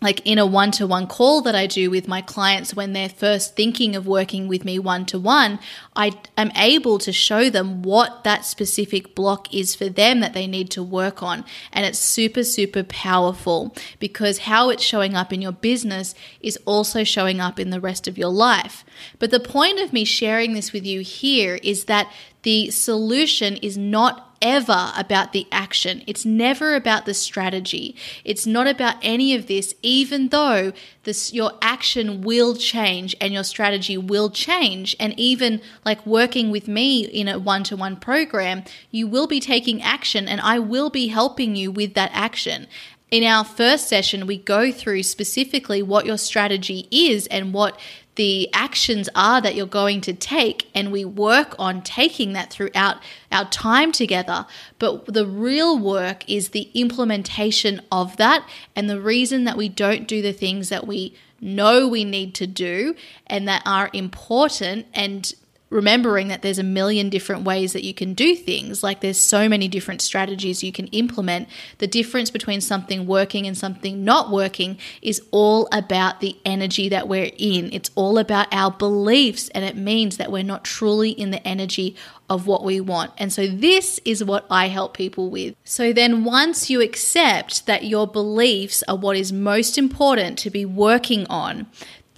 like 0.00 0.24
in 0.24 0.38
a 0.38 0.46
one 0.46 0.70
to 0.72 0.86
one 0.86 1.06
call 1.06 1.40
that 1.42 1.54
I 1.54 1.66
do 1.66 1.90
with 1.90 2.06
my 2.06 2.20
clients 2.20 2.74
when 2.74 2.92
they're 2.92 3.08
first 3.08 3.56
thinking 3.56 3.96
of 3.96 4.06
working 4.06 4.46
with 4.46 4.64
me 4.64 4.78
one 4.78 5.04
to 5.06 5.18
one, 5.18 5.58
I 5.96 6.12
am 6.36 6.52
able 6.54 6.98
to 6.98 7.12
show 7.12 7.50
them 7.50 7.82
what 7.82 8.22
that 8.22 8.44
specific 8.44 9.14
block 9.14 9.52
is 9.52 9.74
for 9.74 9.88
them 9.88 10.20
that 10.20 10.34
they 10.34 10.46
need 10.46 10.70
to 10.70 10.82
work 10.82 11.22
on. 11.22 11.44
And 11.72 11.84
it's 11.84 11.98
super, 11.98 12.44
super 12.44 12.84
powerful 12.84 13.74
because 13.98 14.38
how 14.38 14.70
it's 14.70 14.84
showing 14.84 15.14
up 15.14 15.32
in 15.32 15.42
your 15.42 15.52
business 15.52 16.14
is 16.40 16.58
also 16.64 17.02
showing 17.02 17.40
up 17.40 17.58
in 17.58 17.70
the 17.70 17.80
rest 17.80 18.06
of 18.06 18.16
your 18.16 18.30
life. 18.30 18.84
But 19.18 19.32
the 19.32 19.40
point 19.40 19.80
of 19.80 19.92
me 19.92 20.04
sharing 20.04 20.54
this 20.54 20.72
with 20.72 20.86
you 20.86 21.00
here 21.00 21.58
is 21.62 21.86
that 21.86 22.12
the 22.42 22.70
solution 22.70 23.56
is 23.56 23.76
not 23.76 24.27
ever 24.40 24.92
about 24.96 25.32
the 25.32 25.46
action. 25.50 26.02
It's 26.06 26.24
never 26.24 26.74
about 26.74 27.06
the 27.06 27.14
strategy. 27.14 27.96
It's 28.24 28.46
not 28.46 28.66
about 28.66 28.96
any 29.02 29.34
of 29.34 29.46
this, 29.46 29.74
even 29.82 30.28
though 30.28 30.72
this, 31.04 31.32
your 31.32 31.52
action 31.62 32.22
will 32.22 32.54
change 32.54 33.16
and 33.20 33.32
your 33.32 33.44
strategy 33.44 33.96
will 33.96 34.30
change. 34.30 34.94
And 35.00 35.18
even 35.18 35.60
like 35.84 36.06
working 36.06 36.50
with 36.50 36.68
me 36.68 37.04
in 37.04 37.28
a 37.28 37.38
one 37.38 37.64
to 37.64 37.76
one 37.76 37.96
program, 37.96 38.64
you 38.90 39.06
will 39.06 39.26
be 39.26 39.40
taking 39.40 39.82
action 39.82 40.28
and 40.28 40.40
I 40.40 40.58
will 40.58 40.90
be 40.90 41.08
helping 41.08 41.56
you 41.56 41.70
with 41.70 41.94
that 41.94 42.10
action. 42.12 42.66
In 43.10 43.24
our 43.24 43.42
first 43.42 43.88
session, 43.88 44.26
we 44.26 44.36
go 44.36 44.70
through 44.70 45.02
specifically 45.02 45.82
what 45.82 46.04
your 46.04 46.18
strategy 46.18 46.88
is 46.90 47.26
and 47.28 47.54
what 47.54 47.80
the 48.18 48.52
actions 48.52 49.08
are 49.14 49.40
that 49.40 49.54
you're 49.54 49.64
going 49.64 50.00
to 50.00 50.12
take, 50.12 50.68
and 50.74 50.90
we 50.90 51.04
work 51.04 51.54
on 51.56 51.80
taking 51.82 52.32
that 52.32 52.50
throughout 52.50 52.96
our 53.30 53.48
time 53.48 53.92
together. 53.92 54.44
But 54.80 55.06
the 55.06 55.24
real 55.24 55.78
work 55.78 56.28
is 56.28 56.48
the 56.48 56.68
implementation 56.74 57.80
of 57.92 58.16
that, 58.16 58.44
and 58.74 58.90
the 58.90 59.00
reason 59.00 59.44
that 59.44 59.56
we 59.56 59.68
don't 59.68 60.08
do 60.08 60.20
the 60.20 60.32
things 60.32 60.68
that 60.68 60.84
we 60.84 61.14
know 61.40 61.86
we 61.86 62.04
need 62.04 62.34
to 62.34 62.46
do 62.48 62.96
and 63.28 63.46
that 63.46 63.62
are 63.64 63.88
important 63.92 64.86
and 64.92 65.32
remembering 65.70 66.28
that 66.28 66.42
there's 66.42 66.58
a 66.58 66.64
million 66.64 67.08
different 67.08 67.44
ways 67.44 67.72
that 67.72 67.84
you 67.84 67.92
can 67.92 68.14
do 68.14 68.34
things. 68.34 68.82
Like 68.82 69.00
there's 69.00 69.18
so 69.18 69.48
many 69.48 69.68
different 69.68 70.00
strategies 70.00 70.62
you 70.62 70.72
can 70.72 70.86
implement. 70.88 71.48
The 71.78 71.86
difference 71.86 72.30
between 72.30 72.60
something 72.60 73.06
working 73.06 73.46
and 73.46 73.56
something 73.56 74.04
not 74.04 74.30
working 74.30 74.78
is 75.02 75.20
all 75.30 75.68
about 75.72 76.20
the 76.20 76.36
energy 76.44 76.88
that 76.88 77.08
we're 77.08 77.30
in. 77.36 77.72
It's 77.72 77.90
all 77.94 78.18
about 78.18 78.48
our 78.52 78.70
beliefs, 78.70 79.48
and 79.50 79.64
it 79.64 79.76
means 79.76 80.16
that 80.16 80.32
we're 80.32 80.42
not 80.42 80.64
truly 80.64 81.10
in 81.10 81.30
the 81.30 81.46
energy 81.46 81.96
of 82.30 82.46
what 82.46 82.62
we 82.62 82.80
want. 82.80 83.12
And 83.16 83.32
so 83.32 83.46
this 83.46 83.98
is 84.04 84.22
what 84.22 84.46
I 84.50 84.68
help 84.68 84.94
people 84.94 85.30
with. 85.30 85.54
So 85.64 85.92
then 85.92 86.24
once 86.24 86.68
you 86.68 86.82
accept 86.82 87.66
that 87.66 87.84
your 87.84 88.06
beliefs 88.06 88.84
are 88.86 88.96
what 88.96 89.16
is 89.16 89.32
most 89.32 89.78
important 89.78 90.38
to 90.40 90.50
be 90.50 90.64
working 90.64 91.26
on, 91.28 91.66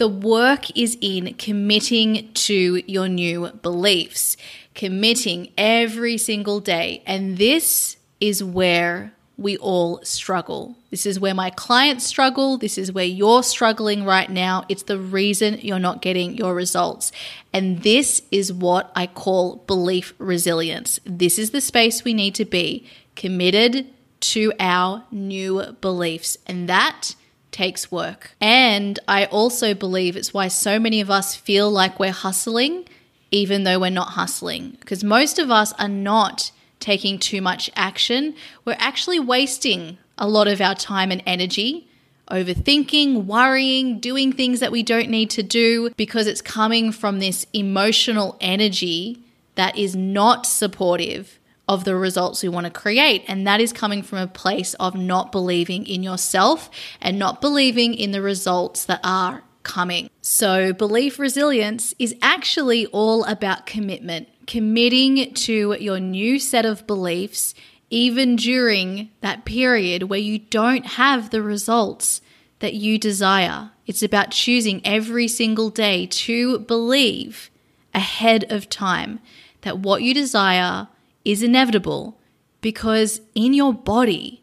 the 0.01 0.09
work 0.09 0.75
is 0.75 0.97
in 1.03 1.35
committing 1.35 2.33
to 2.33 2.83
your 2.87 3.07
new 3.07 3.51
beliefs, 3.61 4.35
committing 4.75 5.53
every 5.59 6.17
single 6.17 6.59
day. 6.59 7.03
And 7.07 7.37
this 7.37 7.99
is 8.19 8.43
where 8.43 9.13
we 9.37 9.59
all 9.59 10.01
struggle. 10.03 10.75
This 10.91 11.05
is 11.05 11.21
where 11.21 11.35
my 11.35 11.51
clients 11.51 12.07
struggle. 12.07 12.57
This 12.57 12.79
is 12.79 12.91
where 12.91 13.05
you're 13.05 13.43
struggling 13.43 14.05
right 14.05 14.31
now. 14.31 14.65
It's 14.71 14.85
the 14.85 14.99
reason 14.99 15.59
you're 15.61 15.79
not 15.79 16.01
getting 16.01 16.35
your 16.35 16.55
results. 16.55 17.13
And 17.53 17.83
this 17.83 18.23
is 18.31 18.55
what 18.55 18.91
I 18.97 19.07
call 19.07 19.57
belief 19.67 20.15
resilience. 20.17 20.99
This 21.05 21.39
is 21.39 21.51
the 21.51 21.61
space 21.61 22.05
we 22.05 22.15
need 22.15 22.35
to 22.37 22.47
be 22.47 22.87
committed 23.17 23.87
to 24.21 24.55
our 24.59 25.05
new 25.11 25.77
beliefs. 25.83 26.39
And 26.47 26.71
that 26.71 27.15
takes 27.53 27.91
work. 27.91 28.33
And 28.41 28.99
I 29.09 29.27
also 29.27 29.75
believe 29.75 30.17
it's 30.17 30.35
why 30.35 30.49
so 30.49 30.79
many 30.79 31.01
of 31.01 31.11
us 31.11 31.35
feel 31.35 31.71
like 31.71 31.99
we're 31.99 32.13
hustling, 32.13 32.89
even 33.31 33.65
though 33.65 33.81
we're 33.81 33.91
not 33.91 34.11
hustling. 34.11 34.77
Because 34.81 35.05
most 35.05 35.39
of 35.39 35.51
us 35.51 35.73
are 35.75 35.89
not 35.89 36.53
taking 36.79 37.19
too 37.19 37.43
much 37.43 37.71
action. 37.77 38.35
We're 38.65 38.77
actually 38.79 39.21
wasting 39.21 39.99
a 40.17 40.29
lot 40.29 40.49
of 40.49 40.61
our 40.61 40.75
time 40.75 41.11
and 41.11 41.23
energy 41.27 41.87
overthinking, 42.31 43.25
worrying, 43.25 43.99
doing 43.99 44.33
things 44.33 44.61
that 44.61 44.73
we 44.73 44.83
don't 44.83 45.11
need 45.11 45.31
to 45.31 45.43
do 45.43 45.91
because 45.97 46.27
it's 46.27 46.41
coming 46.41 46.93
from 46.93 47.19
this 47.19 47.45
emotional 47.53 48.37
energy 48.41 49.19
that 49.57 49.77
is 49.77 49.97
not 49.97 50.47
supportive 50.47 51.40
of 51.71 51.85
the 51.85 51.95
results 51.95 52.43
we 52.43 52.49
want 52.49 52.65
to 52.65 52.71
create. 52.71 53.23
And 53.29 53.47
that 53.47 53.61
is 53.61 53.73
coming 53.73 54.03
from 54.03 54.19
a 54.19 54.27
place 54.27 54.75
of 54.75 54.97
not 54.97 55.31
believing 55.31 55.87
in 55.87 56.03
yourself 56.03 56.69
and 57.01 57.17
not 57.17 57.41
believing 57.41 57.95
in 57.95 58.11
the 58.11 58.21
results 58.21 58.85
that 58.87 58.99
are 59.05 59.45
coming. 59.63 60.11
So, 60.21 60.73
belief 60.73 61.21
resilience 61.21 61.95
is 62.01 62.17
actually 62.21 62.87
all 62.87 63.23
about 63.23 63.67
commitment, 63.67 64.27
committing 64.49 65.33
to 65.33 65.77
your 65.79 66.01
new 66.01 66.41
set 66.41 66.67
of 66.67 66.89
beliefs, 66.89 67.55
even 67.89 68.35
during 68.35 69.11
that 69.21 69.45
period 69.45 70.05
where 70.05 70.19
you 70.19 70.41
don't 70.41 70.87
have 70.87 71.31
the 71.31 71.41
results 71.41 72.21
that 72.59 72.75
you 72.75 72.99
desire. 72.99 73.71
It's 73.87 74.03
about 74.03 74.33
choosing 74.33 74.81
every 74.85 75.29
single 75.29 75.71
day 75.71 76.07
to 76.07 76.59
believe 76.59 77.49
ahead 77.95 78.51
of 78.51 78.69
time 78.69 79.21
that 79.61 79.79
what 79.79 80.03
you 80.03 80.15
desire 80.15 80.89
is 81.25 81.43
inevitable 81.43 82.19
because 82.61 83.21
in 83.35 83.53
your 83.53 83.73
body, 83.73 84.43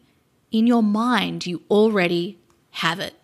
in 0.50 0.66
your 0.66 0.82
mind, 0.82 1.46
you 1.46 1.62
already 1.70 2.38
have 2.70 3.00
it. 3.00 3.14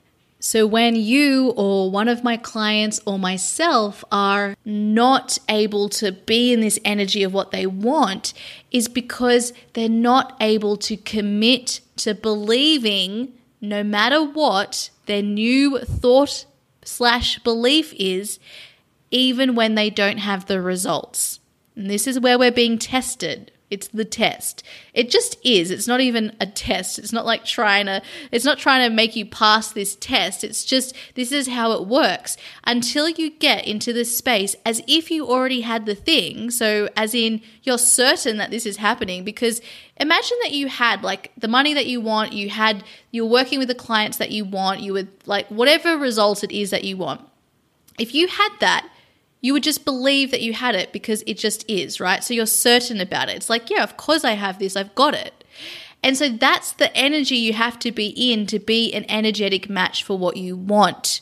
So, 0.41 0.67
when 0.67 0.95
you 0.95 1.55
or 1.57 1.91
one 1.91 2.07
of 2.07 2.23
my 2.23 2.37
clients 2.37 3.01
or 3.07 3.19
myself 3.19 4.05
are 4.13 4.55
not 4.63 5.39
able 5.49 5.89
to 5.89 6.13
be 6.13 6.53
in 6.53 6.61
this 6.61 6.79
energy 6.85 7.23
of 7.23 7.33
what 7.33 7.51
they 7.51 7.65
want, 7.67 8.35
is 8.71 8.87
because 8.87 9.55
they're 9.73 9.89
not 9.89 10.37
able 10.43 10.77
to 10.77 10.99
commit 10.99 11.81
to 11.97 12.15
believing, 12.15 13.33
no 13.63 13.83
matter 13.83 14.23
what 14.23 14.91
their 15.07 15.23
new 15.23 15.79
thought 15.79 16.45
slash 16.85 17.39
belief 17.39 17.95
is, 17.95 18.39
even 19.11 19.55
when 19.55 19.77
they 19.77 19.89
don't 19.89 20.19
have 20.19 20.45
the 20.45 20.61
results. 20.61 21.41
This 21.77 22.07
is 22.07 22.21
where 22.21 22.39
we're 22.39 22.53
being 22.53 22.79
tested. 22.79 23.51
It's 23.71 23.89
the 23.89 24.05
test. 24.05 24.63
It 24.93 25.11
just 25.11 25.37
is. 25.45 25.73
It's 25.73 25.89
not 25.89 26.01
even 26.01 26.37
a 26.39 26.47
test. 26.47 26.99
It's 26.99 27.13
not 27.13 27.27
like 27.27 27.45
trying 27.45 27.87
to 27.87 28.03
it's 28.31 28.45
not 28.45 28.59
trying 28.59 28.89
to 28.89 28.95
make 28.95 29.17
you 29.17 29.27
pass 29.27 29.73
this 29.73 29.97
test. 29.97 30.45
It's 30.45 30.65
just 30.65 30.95
this 31.15 31.33
is 31.33 31.49
how 31.49 31.73
it 31.73 31.89
works 31.89 32.37
until 32.65 33.09
you 33.09 33.31
get 33.31 33.67
into 33.67 33.93
this 33.93 34.17
space 34.17 34.55
as 34.65 34.81
if 34.87 35.11
you 35.11 35.27
already 35.27 35.63
had 35.63 35.87
the 35.87 35.97
thing. 35.97 36.51
So 36.51 36.89
as 36.97 37.17
in 37.17 37.41
you're 37.65 37.79
certain 37.79 38.37
that 38.37 38.53
this 38.53 38.65
is 38.65 38.77
happening 38.77 39.25
because 39.25 39.61
imagine 39.97 40.39
that 40.43 40.53
you 40.53 40.69
had 40.69 41.03
like 41.03 41.33
the 41.37 41.49
money 41.49 41.75
that 41.75 41.87
you 41.87 42.01
want, 42.01 42.33
you 42.33 42.51
had 42.51 42.85
you're 43.11 43.27
working 43.27 43.59
with 43.59 43.69
the 43.69 43.75
clients 43.75 44.19
that 44.19 44.31
you 44.31 44.45
want, 44.45 44.81
you 44.81 44.93
would 44.93 45.09
like 45.27 45.49
whatever 45.49 45.97
result 45.97 46.45
it 46.45 46.53
is 46.53 46.71
that 46.71 46.85
you 46.85 46.97
want. 46.97 47.23
If 47.99 48.15
you 48.15 48.29
had 48.29 48.51
that 48.61 48.89
you 49.45 49.53
would 49.53 49.63
just 49.63 49.85
believe 49.85 50.31
that 50.31 50.41
you 50.41 50.55
had 50.55 50.75
it 50.75 50.91
because 50.91 51.23
it 51.27 51.37
just 51.37 51.69
is, 51.69 52.01
right? 52.01 52.25
So 52.25 52.33
you're 52.33 52.47
certain 52.47 52.99
about 52.99 53.29
it. 53.29 53.37
It's 53.37 53.51
like, 53.51 53.69
yeah, 53.69 53.83
of 53.83 53.99
course 53.99 54.25
I 54.25 54.31
have 54.31 54.59
this, 54.59 54.75
I've 54.75 54.95
got 54.95 55.13
it. 55.13 55.45
And 56.03 56.17
so 56.17 56.31
that's 56.31 56.73
the 56.73 56.91
energy 56.97 57.37
you 57.37 57.53
have 57.53 57.79
to 57.81 57.93
be 57.93 58.07
in 58.07 58.47
to 58.47 58.59
be 58.59 58.91
an 58.95 59.05
energetic 59.07 59.69
match 59.69 60.03
for 60.03 60.17
what 60.17 60.39
you 60.39 60.57
want. 60.57 61.21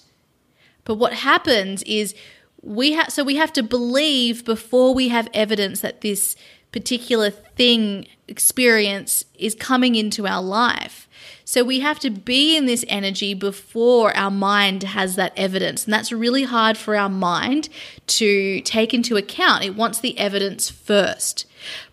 But 0.84 0.94
what 0.94 1.14
happens 1.14 1.82
is 1.82 2.14
we 2.60 2.92
have 2.92 3.10
so 3.10 3.24
we 3.24 3.34
have 3.36 3.52
to 3.54 3.62
believe 3.62 4.44
before 4.44 4.94
we 4.94 5.08
have 5.08 5.28
evidence 5.34 5.80
that 5.80 6.02
this 6.02 6.36
particular 6.70 7.28
thing 7.30 8.06
experience 8.28 9.24
is 9.36 9.56
coming 9.56 9.96
into 9.96 10.28
our 10.28 10.42
life. 10.42 11.08
So 11.52 11.62
we 11.62 11.80
have 11.80 11.98
to 11.98 12.08
be 12.08 12.56
in 12.56 12.64
this 12.64 12.82
energy 12.88 13.34
before 13.34 14.16
our 14.16 14.30
mind 14.30 14.84
has 14.84 15.16
that 15.16 15.34
evidence. 15.36 15.84
And 15.84 15.92
that's 15.92 16.10
really 16.10 16.44
hard 16.44 16.78
for 16.78 16.96
our 16.96 17.10
mind 17.10 17.68
to 18.06 18.62
take 18.62 18.94
into 18.94 19.18
account. 19.18 19.62
It 19.62 19.76
wants 19.76 20.00
the 20.00 20.18
evidence 20.18 20.70
first. 20.70 21.44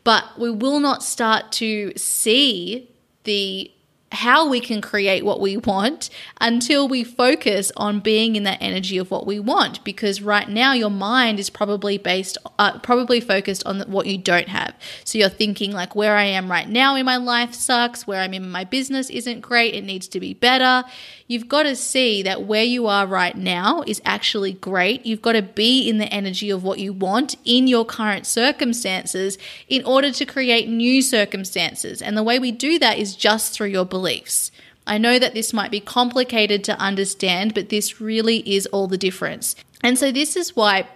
But 0.05 0.39
we 0.39 0.49
will 0.49 0.79
not 0.79 1.03
start 1.03 1.51
to 1.63 1.91
see 1.97 2.89
the 3.25 3.69
how 4.11 4.49
we 4.49 4.59
can 4.59 4.81
create 4.81 5.23
what 5.23 5.39
we 5.39 5.57
want 5.57 6.09
until 6.41 6.87
we 6.87 7.03
focus 7.03 7.71
on 7.77 7.99
being 7.99 8.35
in 8.35 8.43
that 8.43 8.57
energy 8.61 8.97
of 8.97 9.11
what 9.11 9.27
we 9.27 9.39
want. 9.39 9.83
Because 9.83 10.21
right 10.21 10.49
now 10.49 10.73
your 10.73 10.89
mind 10.89 11.39
is 11.39 11.49
probably 11.49 11.97
based 11.97 12.37
uh, 12.57 12.79
probably 12.79 13.19
focused 13.19 13.65
on 13.65 13.81
what 13.81 14.05
you 14.07 14.17
don't 14.17 14.47
have. 14.47 14.73
So 15.03 15.17
you're 15.17 15.29
thinking 15.29 15.71
like 15.71 15.95
where 15.95 16.15
i 16.15 16.23
am 16.23 16.49
right 16.49 16.67
now 16.67 16.95
in 16.95 17.05
my 17.05 17.17
life 17.17 17.53
sucks 17.53 18.05
where 18.05 18.21
i'm 18.21 18.33
in 18.33 18.49
my 18.49 18.63
business 18.63 19.09
isn't 19.09 19.41
great 19.41 19.73
it 19.73 19.83
needs 19.83 20.07
to 20.09 20.19
be 20.19 20.33
better 20.33 20.87
you've 21.29 21.47
got 21.47 21.63
to 21.63 21.75
see 21.77 22.21
that 22.21 22.43
where 22.43 22.63
you 22.63 22.87
are 22.87 23.07
right 23.07 23.37
now 23.37 23.81
is 23.87 24.01
actually 24.03 24.51
great 24.51 25.05
you've 25.05 25.21
got 25.21 25.31
to 25.31 25.41
be 25.41 25.87
in 25.87 25.97
the 25.97 26.13
energy 26.13 26.49
of 26.49 26.61
what 26.61 26.79
you 26.79 26.91
want 26.91 27.35
in 27.45 27.67
your 27.67 27.85
current 27.85 28.27
circumstances 28.27 29.37
in 29.69 29.81
order 29.85 30.11
to 30.11 30.25
create 30.25 30.67
new 30.67 31.01
circumstances 31.01 32.01
and 32.01 32.17
the 32.17 32.23
way 32.23 32.37
we 32.37 32.51
do 32.51 32.77
that 32.77 32.97
is 32.97 33.15
just 33.15 33.53
through 33.53 33.67
your 33.67 33.85
beliefs. 33.85 34.51
I 34.85 34.97
know 34.97 35.19
that 35.19 35.35
this 35.35 35.53
might 35.53 35.69
be 35.69 35.79
complicated 35.79 36.63
to 36.63 36.79
understand, 36.79 37.53
but 37.53 37.69
this 37.69 38.01
really 38.01 38.37
is 38.51 38.65
all 38.67 38.87
the 38.87 38.97
difference. 38.97 39.55
And 39.83 39.97
so, 39.99 40.11
this 40.11 40.35
is 40.35 40.55
why 40.55 40.87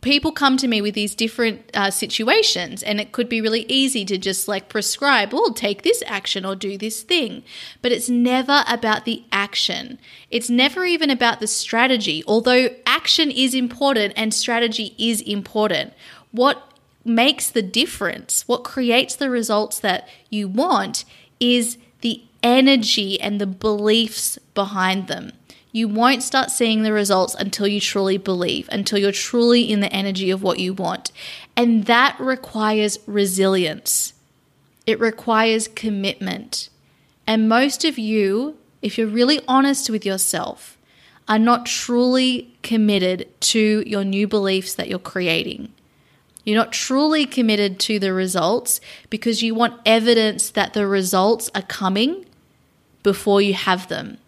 people 0.00 0.32
come 0.32 0.56
to 0.58 0.68
me 0.68 0.80
with 0.80 0.94
these 0.94 1.14
different 1.14 1.70
uh, 1.74 1.90
situations, 1.90 2.82
and 2.82 3.00
it 3.00 3.12
could 3.12 3.28
be 3.28 3.40
really 3.40 3.64
easy 3.68 4.04
to 4.04 4.18
just 4.18 4.48
like 4.48 4.68
prescribe, 4.68 5.30
oh, 5.32 5.52
take 5.52 5.82
this 5.82 6.02
action 6.06 6.44
or 6.44 6.54
do 6.54 6.76
this 6.76 7.02
thing. 7.02 7.42
But 7.82 7.92
it's 7.92 8.08
never 8.08 8.64
about 8.68 9.04
the 9.04 9.24
action, 9.32 9.98
it's 10.30 10.50
never 10.50 10.84
even 10.84 11.10
about 11.10 11.40
the 11.40 11.46
strategy, 11.46 12.22
although 12.26 12.68
action 12.86 13.30
is 13.30 13.54
important 13.54 14.12
and 14.16 14.32
strategy 14.34 14.94
is 14.98 15.20
important. 15.22 15.92
What 16.30 16.62
makes 17.04 17.50
the 17.50 17.62
difference, 17.62 18.46
what 18.46 18.64
creates 18.64 19.16
the 19.16 19.30
results 19.30 19.78
that 19.80 20.08
you 20.28 20.46
want, 20.46 21.04
is 21.40 21.78
the 22.02 22.22
energy 22.42 23.20
and 23.20 23.40
the 23.40 23.46
beliefs 23.46 24.38
behind 24.54 25.08
them. 25.08 25.32
You 25.72 25.86
won't 25.86 26.22
start 26.22 26.50
seeing 26.50 26.82
the 26.82 26.92
results 26.92 27.34
until 27.34 27.66
you 27.68 27.80
truly 27.80 28.18
believe, 28.18 28.68
until 28.72 28.98
you're 28.98 29.12
truly 29.12 29.62
in 29.70 29.80
the 29.80 29.92
energy 29.92 30.30
of 30.30 30.42
what 30.42 30.58
you 30.58 30.72
want. 30.72 31.12
And 31.56 31.84
that 31.86 32.16
requires 32.18 32.98
resilience, 33.06 34.14
it 34.86 34.98
requires 34.98 35.68
commitment. 35.68 36.68
And 37.26 37.48
most 37.48 37.84
of 37.84 37.96
you, 37.96 38.56
if 38.82 38.98
you're 38.98 39.06
really 39.06 39.40
honest 39.46 39.88
with 39.88 40.04
yourself, 40.04 40.76
are 41.28 41.38
not 41.38 41.64
truly 41.64 42.52
committed 42.64 43.28
to 43.40 43.84
your 43.86 44.02
new 44.02 44.26
beliefs 44.26 44.74
that 44.74 44.88
you're 44.88 44.98
creating. 44.98 45.72
You're 46.44 46.58
not 46.58 46.72
truly 46.72 47.26
committed 47.26 47.78
to 47.80 48.00
the 48.00 48.12
results 48.12 48.80
because 49.10 49.42
you 49.42 49.54
want 49.54 49.80
evidence 49.86 50.50
that 50.50 50.72
the 50.72 50.88
results 50.88 51.48
are 51.54 51.62
coming 51.62 52.26
before 53.04 53.40
you 53.40 53.54
have 53.54 53.86
them. 53.86 54.18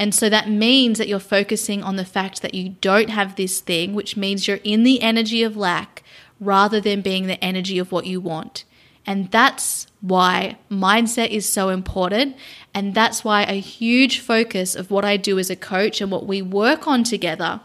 And 0.00 0.14
so 0.14 0.30
that 0.30 0.48
means 0.48 0.96
that 0.96 1.08
you're 1.08 1.18
focusing 1.18 1.82
on 1.82 1.96
the 1.96 2.06
fact 2.06 2.40
that 2.40 2.54
you 2.54 2.70
don't 2.80 3.10
have 3.10 3.36
this 3.36 3.60
thing, 3.60 3.92
which 3.92 4.16
means 4.16 4.48
you're 4.48 4.60
in 4.64 4.82
the 4.82 5.02
energy 5.02 5.42
of 5.42 5.58
lack 5.58 6.02
rather 6.40 6.80
than 6.80 7.02
being 7.02 7.26
the 7.26 7.44
energy 7.44 7.78
of 7.78 7.92
what 7.92 8.06
you 8.06 8.18
want. 8.18 8.64
And 9.06 9.30
that's 9.30 9.86
why 10.00 10.56
mindset 10.70 11.28
is 11.28 11.46
so 11.46 11.68
important. 11.68 12.34
And 12.72 12.94
that's 12.94 13.24
why 13.24 13.42
a 13.42 13.60
huge 13.60 14.20
focus 14.20 14.74
of 14.74 14.90
what 14.90 15.04
I 15.04 15.18
do 15.18 15.38
as 15.38 15.50
a 15.50 15.56
coach 15.56 16.00
and 16.00 16.10
what 16.10 16.26
we 16.26 16.40
work 16.40 16.88
on 16.88 17.04
together 17.04 17.60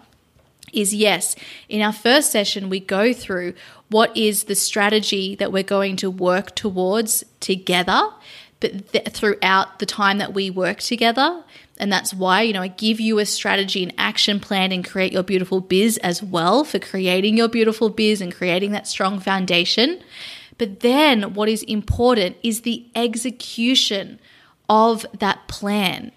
is 0.74 0.94
yes, 0.94 1.38
in 1.70 1.82
our 1.82 1.94
first 1.94 2.32
session, 2.32 2.68
we 2.68 2.82
go 2.82 3.14
through 3.14 3.54
what 3.88 4.16
is 4.18 4.44
the 4.44 4.56
strategy 4.56 5.36
that 5.36 5.54
we're 5.54 5.64
going 5.64 5.96
to 5.96 6.12
work 6.12 6.54
towards 6.54 7.24
together 7.40 8.10
but 8.60 8.92
th- 8.92 9.08
throughout 9.10 9.80
the 9.80 9.86
time 9.86 10.18
that 10.18 10.34
we 10.34 10.50
work 10.50 10.80
together. 10.80 11.44
And 11.78 11.92
that's 11.92 12.14
why, 12.14 12.42
you 12.44 12.54
know, 12.54 12.62
I 12.62 12.70
give 12.70 13.00
you 13.00 13.20
a 13.20 13.26
strategy 13.26 13.84
and 13.84 13.94
action 13.98 14.40
plan 14.40 14.72
and 14.72 14.88
create 14.88 15.12
your 15.12 15.24
beautiful 15.24 15.60
biz 15.60 15.98
as 15.98 16.24
well 16.24 16.64
for 16.64 16.80
creating 16.80 17.38
your 17.38 17.50
beautiful 17.50 17.90
biz 17.90 18.22
and 18.22 18.34
creating 18.34 18.72
that 18.72 18.88
strong 18.88 19.20
foundation. 19.20 20.02
But 20.58 20.80
then 20.80 21.34
what 21.34 21.50
is 21.50 21.64
important 21.64 22.38
is 22.44 22.62
the 22.62 22.86
execution 22.96 24.20
of 24.70 25.06
that 25.20 25.48
plan. 25.48 26.12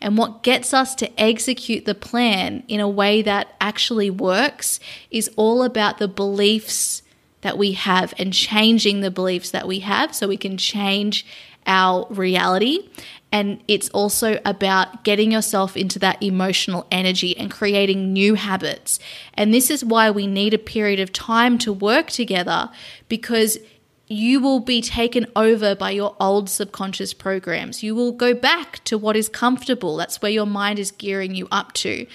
And 0.00 0.18
what 0.18 0.42
gets 0.42 0.74
us 0.74 0.94
to 0.96 1.20
execute 1.20 1.84
the 1.84 1.94
plan 1.94 2.64
in 2.66 2.80
a 2.80 2.88
way 2.88 3.22
that 3.22 3.54
actually 3.60 4.10
works 4.10 4.80
is 5.10 5.30
all 5.36 5.62
about 5.62 5.98
the 5.98 6.08
beliefs 6.08 7.02
that 7.42 7.58
we 7.58 7.72
have 7.72 8.14
and 8.18 8.32
changing 8.32 9.00
the 9.00 9.10
beliefs 9.10 9.50
that 9.50 9.68
we 9.68 9.80
have 9.80 10.14
so 10.14 10.26
we 10.26 10.36
can 10.36 10.56
change 10.56 11.26
our 11.66 12.06
reality. 12.10 12.88
And 13.32 13.64
it's 13.66 13.88
also 13.88 14.38
about 14.44 15.04
getting 15.04 15.32
yourself 15.32 15.74
into 15.74 15.98
that 16.00 16.22
emotional 16.22 16.86
energy 16.92 17.36
and 17.36 17.50
creating 17.50 18.12
new 18.12 18.34
habits. 18.34 19.00
And 19.34 19.52
this 19.52 19.70
is 19.70 19.82
why 19.82 20.10
we 20.10 20.26
need 20.26 20.52
a 20.52 20.58
period 20.58 21.00
of 21.00 21.12
time 21.12 21.56
to 21.58 21.72
work 21.72 22.08
together 22.08 22.70
because 23.08 23.58
you 24.06 24.40
will 24.40 24.60
be 24.60 24.82
taken 24.82 25.26
over 25.34 25.74
by 25.74 25.90
your 25.90 26.14
old 26.20 26.50
subconscious 26.50 27.14
programs. 27.14 27.82
You 27.82 27.94
will 27.94 28.12
go 28.12 28.34
back 28.34 28.84
to 28.84 28.98
what 28.98 29.16
is 29.16 29.30
comfortable. 29.30 29.96
That's 29.96 30.20
where 30.20 30.30
your 30.30 30.46
mind 30.46 30.78
is 30.78 30.90
gearing 30.90 31.34
you 31.34 31.48
up 31.50 31.72
to. 31.74 32.06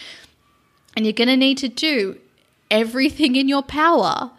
And 0.95 1.05
you're 1.05 1.13
going 1.13 1.27
to 1.29 1.37
need 1.37 1.57
to 1.59 1.67
do 1.67 2.19
everything 2.69 3.35
in 3.35 3.49
your 3.49 3.63
power 3.63 4.31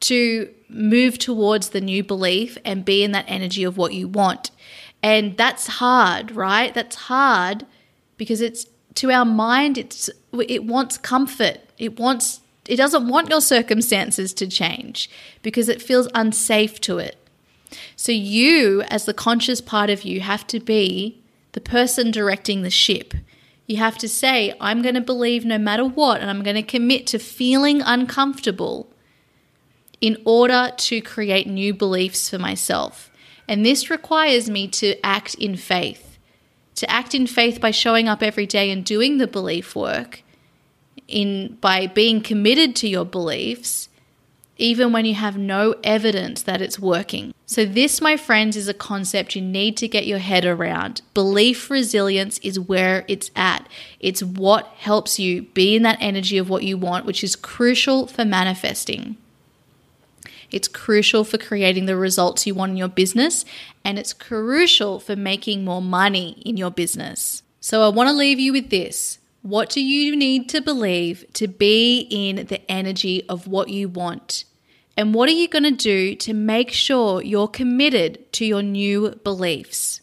to 0.00 0.48
move 0.68 1.18
towards 1.18 1.70
the 1.70 1.80
new 1.80 2.04
belief 2.04 2.56
and 2.64 2.84
be 2.84 3.02
in 3.02 3.12
that 3.12 3.24
energy 3.26 3.64
of 3.64 3.76
what 3.76 3.92
you 3.92 4.06
want. 4.06 4.50
And 5.02 5.36
that's 5.36 5.66
hard, 5.66 6.32
right? 6.32 6.74
That's 6.74 6.96
hard 6.96 7.66
because 8.16 8.40
it's 8.40 8.66
to 8.96 9.10
our 9.10 9.24
mind 9.24 9.78
it's 9.78 10.10
it 10.32 10.64
wants 10.64 10.98
comfort. 10.98 11.58
It 11.78 11.98
wants 11.98 12.40
it 12.66 12.76
doesn't 12.76 13.08
want 13.08 13.30
your 13.30 13.40
circumstances 13.40 14.32
to 14.34 14.46
change 14.46 15.10
because 15.42 15.68
it 15.68 15.82
feels 15.82 16.08
unsafe 16.14 16.80
to 16.82 16.98
it. 16.98 17.16
So 17.96 18.12
you 18.12 18.82
as 18.82 19.06
the 19.06 19.14
conscious 19.14 19.60
part 19.60 19.90
of 19.90 20.02
you 20.02 20.20
have 20.20 20.46
to 20.48 20.60
be 20.60 21.22
the 21.52 21.60
person 21.60 22.10
directing 22.10 22.62
the 22.62 22.70
ship. 22.70 23.14
You 23.66 23.76
have 23.76 23.98
to 23.98 24.08
say, 24.08 24.54
I'm 24.60 24.82
going 24.82 24.96
to 24.96 25.00
believe 25.00 25.44
no 25.44 25.58
matter 25.58 25.84
what, 25.84 26.20
and 26.20 26.28
I'm 26.28 26.42
going 26.42 26.56
to 26.56 26.62
commit 26.62 27.06
to 27.08 27.18
feeling 27.18 27.82
uncomfortable 27.82 28.88
in 30.00 30.16
order 30.24 30.72
to 30.76 31.00
create 31.00 31.46
new 31.46 31.72
beliefs 31.72 32.28
for 32.28 32.38
myself. 32.38 33.09
And 33.50 33.66
this 33.66 33.90
requires 33.90 34.48
me 34.48 34.68
to 34.68 34.94
act 35.04 35.34
in 35.34 35.56
faith. 35.56 36.16
To 36.76 36.88
act 36.88 37.16
in 37.16 37.26
faith 37.26 37.60
by 37.60 37.72
showing 37.72 38.06
up 38.08 38.22
every 38.22 38.46
day 38.46 38.70
and 38.70 38.84
doing 38.84 39.18
the 39.18 39.26
belief 39.26 39.74
work, 39.74 40.22
in 41.08 41.58
by 41.60 41.88
being 41.88 42.20
committed 42.20 42.76
to 42.76 42.88
your 42.88 43.04
beliefs, 43.04 43.88
even 44.56 44.92
when 44.92 45.04
you 45.04 45.14
have 45.14 45.36
no 45.36 45.74
evidence 45.82 46.42
that 46.42 46.62
it's 46.62 46.78
working. 46.78 47.34
So, 47.44 47.64
this, 47.64 48.00
my 48.00 48.16
friends, 48.16 48.56
is 48.56 48.68
a 48.68 48.74
concept 48.74 49.34
you 49.34 49.42
need 49.42 49.76
to 49.78 49.88
get 49.88 50.06
your 50.06 50.20
head 50.20 50.44
around. 50.44 51.02
Belief 51.12 51.70
resilience 51.70 52.38
is 52.38 52.60
where 52.60 53.04
it's 53.08 53.32
at. 53.34 53.68
It's 53.98 54.22
what 54.22 54.66
helps 54.76 55.18
you 55.18 55.42
be 55.42 55.74
in 55.74 55.82
that 55.82 55.98
energy 56.00 56.38
of 56.38 56.48
what 56.48 56.62
you 56.62 56.78
want, 56.78 57.04
which 57.04 57.24
is 57.24 57.34
crucial 57.34 58.06
for 58.06 58.24
manifesting. 58.24 59.16
It's 60.50 60.68
crucial 60.68 61.24
for 61.24 61.38
creating 61.38 61.86
the 61.86 61.96
results 61.96 62.46
you 62.46 62.54
want 62.54 62.70
in 62.70 62.76
your 62.76 62.88
business, 62.88 63.44
and 63.84 63.98
it's 63.98 64.12
crucial 64.12 65.00
for 65.00 65.16
making 65.16 65.64
more 65.64 65.82
money 65.82 66.42
in 66.44 66.56
your 66.56 66.70
business. 66.70 67.42
So, 67.60 67.82
I 67.82 67.88
want 67.88 68.08
to 68.08 68.14
leave 68.14 68.40
you 68.40 68.52
with 68.52 68.70
this. 68.70 69.18
What 69.42 69.70
do 69.70 69.82
you 69.82 70.16
need 70.16 70.48
to 70.50 70.60
believe 70.60 71.24
to 71.34 71.48
be 71.48 72.06
in 72.10 72.46
the 72.46 72.70
energy 72.70 73.24
of 73.28 73.46
what 73.46 73.70
you 73.70 73.88
want? 73.88 74.44
And 74.96 75.14
what 75.14 75.28
are 75.30 75.32
you 75.32 75.48
going 75.48 75.62
to 75.62 75.70
do 75.70 76.14
to 76.16 76.34
make 76.34 76.70
sure 76.70 77.22
you're 77.22 77.48
committed 77.48 78.30
to 78.34 78.44
your 78.44 78.62
new 78.62 79.14
beliefs? 79.24 80.00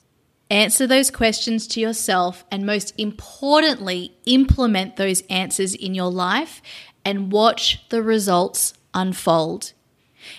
Answer 0.50 0.88
those 0.88 1.12
questions 1.12 1.68
to 1.68 1.80
yourself, 1.80 2.46
and 2.50 2.66
most 2.66 2.94
importantly, 2.98 4.18
implement 4.26 4.96
those 4.96 5.22
answers 5.30 5.76
in 5.76 5.94
your 5.94 6.10
life 6.10 6.62
and 7.04 7.32
watch 7.32 7.88
the 7.90 8.02
results 8.02 8.74
unfold. 8.94 9.74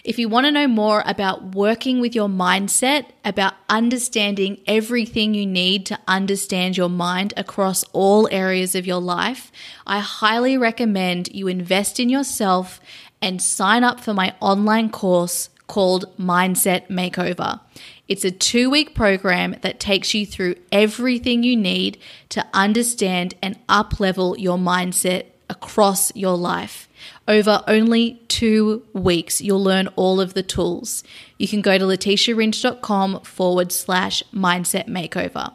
If 0.04 0.18
you 0.18 0.28
want 0.28 0.46
to 0.46 0.52
know 0.52 0.68
more 0.68 1.02
about 1.06 1.54
working 1.54 2.00
with 2.00 2.14
your 2.14 2.28
mindset, 2.28 3.06
about 3.24 3.54
understanding 3.68 4.60
everything 4.66 5.34
you 5.34 5.46
need 5.46 5.86
to 5.86 5.98
understand 6.06 6.76
your 6.76 6.88
mind 6.88 7.34
across 7.36 7.84
all 7.92 8.28
areas 8.30 8.74
of 8.74 8.86
your 8.86 9.00
life, 9.00 9.52
I 9.86 10.00
highly 10.00 10.56
recommend 10.56 11.34
you 11.34 11.48
invest 11.48 12.00
in 12.00 12.08
yourself 12.08 12.80
and 13.20 13.42
sign 13.42 13.84
up 13.84 14.00
for 14.00 14.14
my 14.14 14.34
online 14.40 14.90
course 14.90 15.50
called 15.66 16.16
Mindset 16.18 16.88
Makeover. 16.88 17.60
It's 18.08 18.24
a 18.24 18.30
two 18.30 18.70
week 18.70 18.94
program 18.94 19.56
that 19.60 19.78
takes 19.78 20.14
you 20.14 20.24
through 20.24 20.56
everything 20.72 21.42
you 21.42 21.56
need 21.56 21.98
to 22.30 22.44
understand 22.54 23.34
and 23.42 23.58
up 23.68 24.00
level 24.00 24.36
your 24.38 24.56
mindset 24.56 25.26
across 25.48 26.14
your 26.14 26.36
life. 26.36 26.88
Over 27.26 27.62
only 27.66 28.22
two 28.28 28.84
weeks, 28.92 29.40
you'll 29.40 29.62
learn 29.62 29.88
all 29.96 30.20
of 30.20 30.34
the 30.34 30.42
tools. 30.42 31.04
You 31.38 31.48
can 31.48 31.62
go 31.62 31.78
to 31.78 31.84
letitiaringe.com 31.84 33.20
forward 33.20 33.72
slash 33.72 34.22
mindset 34.34 34.88
makeover. 34.88 35.52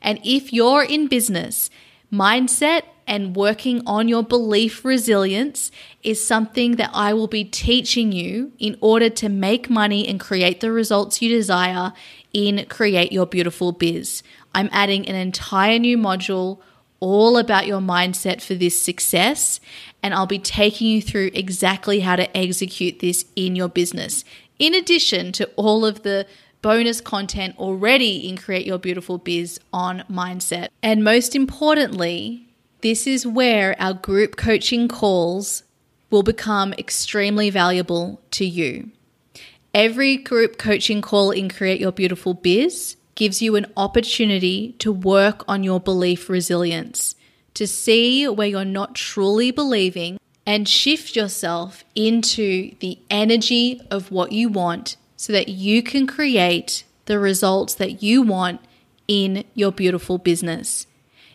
And 0.00 0.20
if 0.24 0.52
you're 0.52 0.82
in 0.82 1.06
business, 1.06 1.70
mindset 2.12 2.82
and 3.06 3.34
working 3.34 3.82
on 3.86 4.08
your 4.08 4.22
belief 4.22 4.84
resilience 4.84 5.70
is 6.02 6.24
something 6.24 6.76
that 6.76 6.90
I 6.92 7.12
will 7.14 7.26
be 7.26 7.44
teaching 7.44 8.12
you 8.12 8.52
in 8.58 8.76
order 8.80 9.10
to 9.10 9.28
make 9.28 9.68
money 9.68 10.06
and 10.06 10.20
create 10.20 10.60
the 10.60 10.70
results 10.70 11.20
you 11.20 11.28
desire 11.28 11.92
in 12.32 12.64
Create 12.66 13.12
Your 13.12 13.26
Beautiful 13.26 13.72
Biz. 13.72 14.22
I'm 14.54 14.68
adding 14.72 15.08
an 15.08 15.14
entire 15.14 15.78
new 15.78 15.98
module 15.98 16.60
all 17.02 17.36
about 17.36 17.66
your 17.66 17.80
mindset 17.80 18.40
for 18.40 18.54
this 18.54 18.80
success, 18.80 19.58
and 20.04 20.14
I'll 20.14 20.24
be 20.24 20.38
taking 20.38 20.86
you 20.86 21.02
through 21.02 21.32
exactly 21.34 22.00
how 22.00 22.14
to 22.14 22.34
execute 22.36 23.00
this 23.00 23.24
in 23.34 23.56
your 23.56 23.68
business. 23.68 24.24
In 24.60 24.72
addition 24.72 25.32
to 25.32 25.50
all 25.56 25.84
of 25.84 26.04
the 26.04 26.28
bonus 26.62 27.00
content 27.00 27.58
already 27.58 28.28
in 28.28 28.36
Create 28.36 28.64
Your 28.64 28.78
Beautiful 28.78 29.18
Biz 29.18 29.58
on 29.72 30.04
mindset. 30.08 30.68
And 30.80 31.02
most 31.02 31.34
importantly, 31.34 32.46
this 32.82 33.04
is 33.06 33.26
where 33.26 33.74
our 33.80 33.94
group 33.94 34.36
coaching 34.36 34.86
calls 34.86 35.64
will 36.10 36.22
become 36.22 36.72
extremely 36.74 37.50
valuable 37.50 38.20
to 38.30 38.44
you. 38.44 38.92
Every 39.74 40.16
group 40.16 40.56
coaching 40.56 41.02
call 41.02 41.32
in 41.32 41.48
Create 41.48 41.80
Your 41.80 41.90
Beautiful 41.90 42.34
Biz 42.34 42.96
gives 43.22 43.40
you 43.40 43.54
an 43.54 43.66
opportunity 43.76 44.72
to 44.80 44.90
work 44.90 45.44
on 45.46 45.62
your 45.62 45.78
belief 45.78 46.28
resilience, 46.28 47.14
to 47.54 47.68
see 47.68 48.26
where 48.26 48.48
you're 48.48 48.64
not 48.64 48.96
truly 48.96 49.52
believing 49.52 50.18
and 50.44 50.68
shift 50.68 51.14
yourself 51.14 51.84
into 51.94 52.74
the 52.80 52.98
energy 53.08 53.80
of 53.92 54.10
what 54.10 54.32
you 54.32 54.48
want 54.48 54.96
so 55.16 55.32
that 55.32 55.46
you 55.46 55.84
can 55.84 56.04
create 56.04 56.82
the 57.04 57.16
results 57.16 57.74
that 57.74 58.02
you 58.02 58.22
want 58.22 58.60
in 59.06 59.44
your 59.54 59.70
beautiful 59.70 60.18
business. 60.18 60.88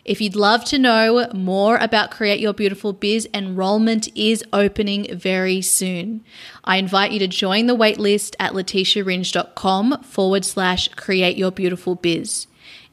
If 0.08 0.22
you'd 0.22 0.36
love 0.36 0.64
to 0.64 0.78
know 0.78 1.28
more 1.34 1.76
about 1.76 2.10
Create 2.10 2.40
Your 2.40 2.54
Beautiful 2.54 2.94
Biz, 2.94 3.28
enrollment 3.34 4.08
is 4.16 4.42
opening 4.54 5.14
very 5.14 5.60
soon. 5.60 6.24
I 6.64 6.78
invite 6.78 7.12
you 7.12 7.18
to 7.18 7.28
join 7.28 7.66
the 7.66 7.76
waitlist 7.76 8.34
at 8.40 8.54
letitiaringe.com 8.54 10.02
forward 10.04 10.46
slash 10.46 10.88
create 10.96 11.36
your 11.36 11.50
beautiful 11.50 11.94
biz. 11.94 12.46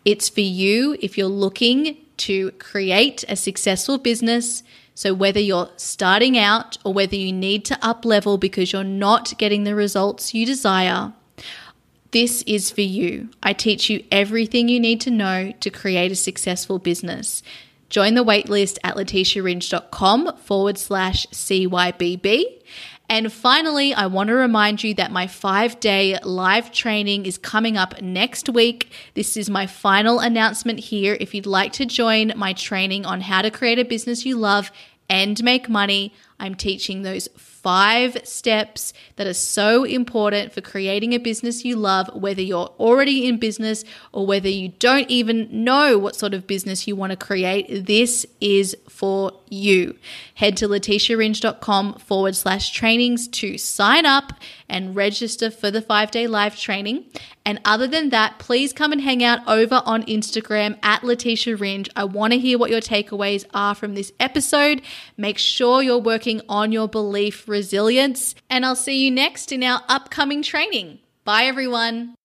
It's 0.04 0.28
for 0.28 0.42
you 0.42 0.98
if 1.00 1.18
you're 1.18 1.28
looking 1.28 1.96
to 2.18 2.52
create 2.52 3.24
a 3.30 3.38
successful 3.38 3.98
business. 3.98 4.62
So, 4.94 5.14
whether 5.14 5.40
you're 5.40 5.70
starting 5.78 6.38
out 6.38 6.78
or 6.84 6.94
whether 6.94 7.16
you 7.16 7.32
need 7.32 7.64
to 7.66 7.80
up 7.82 8.04
level 8.04 8.38
because 8.38 8.74
you're 8.74 8.84
not 8.84 9.38
getting 9.38 9.64
the 9.64 9.74
results 9.74 10.34
you 10.34 10.46
desire, 10.46 11.14
this 12.16 12.44
is 12.44 12.72
for 12.72 12.80
you. 12.80 13.28
I 13.44 13.52
teach 13.52 13.90
you 13.90 14.02
everything 14.10 14.70
you 14.70 14.80
need 14.80 15.02
to 15.02 15.12
know 15.12 15.52
to 15.60 15.70
create 15.70 16.14
a 16.14 16.16
successful 16.16 16.80
business. 16.80 17.44
Join 17.90 18.16
the 18.16 18.24
waitlist 18.24 18.78
at 18.86 18.96
letitiaringe.com 18.96 20.38
forward 20.38 20.78
slash 20.78 21.28
CYBB. 21.28 22.46
And 23.10 23.34
finally, 23.34 23.94
I 23.94 24.06
want 24.06 24.30
to 24.30 24.34
remind 24.34 24.82
you 24.82 24.94
that 24.94 25.12
my 25.12 25.28
five 25.28 25.82
day 25.82 26.18
live 26.24 26.72
training 26.72 27.26
is 27.26 27.38
coming 27.38 27.76
up 27.76 28.02
next 28.02 28.48
week. 28.48 28.94
This 29.14 29.36
is 29.36 29.50
my 29.50 29.68
final 29.68 30.20
announcement 30.20 30.80
here. 30.80 31.18
If 31.20 31.36
you'd 31.36 31.46
like 31.46 31.74
to 31.74 31.86
join 31.86 32.32
my 32.38 32.54
training 32.54 33.06
on 33.06 33.20
how 33.20 33.42
to 33.42 33.52
create 33.52 33.78
a 33.78 33.84
business 33.84 34.26
you 34.26 34.38
love 34.38 34.72
and 35.10 35.44
make 35.44 35.68
money, 35.68 36.14
I'm 36.40 36.56
teaching 36.56 37.02
those 37.02 37.28
five 37.66 38.16
steps 38.24 38.94
that 39.16 39.26
are 39.26 39.34
so 39.34 39.84
important 39.86 40.54
for 40.54 40.62
creating 40.62 41.14
a 41.14 41.18
business 41.18 41.66
you 41.66 41.76
love, 41.76 42.08
whether 42.14 42.40
you're 42.40 42.72
already 42.80 43.28
in 43.28 43.40
business 43.40 43.84
or 44.12 44.24
whether 44.28 44.48
you 44.48 44.70
don't 44.78 45.10
even 45.10 45.50
know 45.64 45.98
what 45.98 46.16
sort 46.16 46.36
of 46.36 46.46
business 46.46 46.88
you 46.88 46.96
want 46.96 47.10
to 47.10 47.18
create. 47.18 47.88
This 47.88 48.24
is 48.40 48.78
for 48.88 49.32
you. 49.50 49.98
Head 50.36 50.58
to 50.58 50.68
letitiaringe.com 50.68 51.96
forward 51.96 52.36
slash 52.36 52.72
trainings 52.72 53.28
to 53.30 53.58
sign 53.58 54.06
up 54.06 54.34
and 54.68 54.96
register 54.96 55.50
for 55.50 55.72
the 55.72 55.82
five 55.82 56.12
day 56.12 56.28
live 56.28 56.58
training. 56.58 57.06
And 57.46 57.62
other 57.64 57.88
than 57.88 58.10
that, 58.10 58.38
please 58.38 58.74
come 58.74 58.92
and 58.92 59.02
hang 59.02 59.24
out 59.24 59.40
over 59.48 59.82
on 59.86 60.04
Instagram 60.04 60.78
at 60.84 61.04
Letitia 61.04 61.56
Ringe. 61.56 61.90
I 61.96 62.04
want 62.04 62.34
to 62.34 62.40
hear 62.40 62.58
what 62.58 62.70
your 62.70 62.82
takeaways 62.82 63.46
are 63.54 63.76
from 63.76 63.96
this 63.96 64.12
episode. 64.20 64.82
Make 65.16 65.38
sure 65.38 65.82
you're 65.82 66.00
working 66.00 66.42
on 66.50 66.72
your 66.72 66.90
belief 66.90 67.48
resilience. 67.48 68.36
And 68.50 68.66
I'll 68.66 68.76
see 68.76 69.06
you 69.06 69.12
next 69.12 69.52
in 69.52 69.64
our 69.64 69.84
upcoming 69.88 70.44
training. 70.44 71.00
Bye, 71.24 71.46
everyone. 71.46 72.16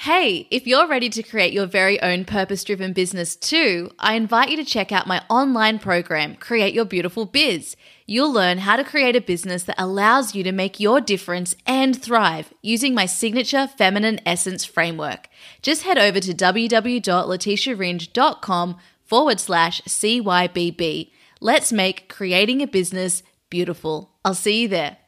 Hey, 0.00 0.46
if 0.50 0.66
you're 0.66 0.86
ready 0.86 1.08
to 1.08 1.22
create 1.22 1.54
your 1.54 1.64
very 1.64 1.98
own 2.02 2.26
purpose 2.26 2.64
driven 2.64 2.92
business 2.92 3.34
too, 3.34 3.90
I 3.98 4.12
invite 4.14 4.50
you 4.50 4.58
to 4.58 4.64
check 4.64 4.92
out 4.92 5.06
my 5.06 5.22
online 5.30 5.78
program, 5.78 6.34
Create 6.34 6.74
Your 6.74 6.84
Beautiful 6.84 7.24
Biz. 7.24 7.76
You'll 8.04 8.30
learn 8.30 8.58
how 8.58 8.76
to 8.76 8.84
create 8.84 9.16
a 9.16 9.22
business 9.22 9.62
that 9.62 9.80
allows 9.80 10.34
you 10.34 10.44
to 10.44 10.52
make 10.52 10.78
your 10.78 11.00
difference 11.00 11.56
and 11.66 11.98
thrive 12.00 12.52
using 12.60 12.94
my 12.94 13.06
signature 13.06 13.66
feminine 13.66 14.20
essence 14.26 14.66
framework. 14.66 15.30
Just 15.62 15.84
head 15.84 15.96
over 15.96 16.20
to 16.20 16.34
www.letitiaringe.com 16.34 18.76
forward 19.02 19.40
slash 19.40 19.80
CYBB. 19.82 21.10
Let's 21.40 21.72
make 21.72 22.10
creating 22.10 22.60
a 22.60 22.66
business 22.66 23.22
beautiful. 23.48 24.10
I'll 24.26 24.34
see 24.34 24.60
you 24.62 24.68
there. 24.68 24.98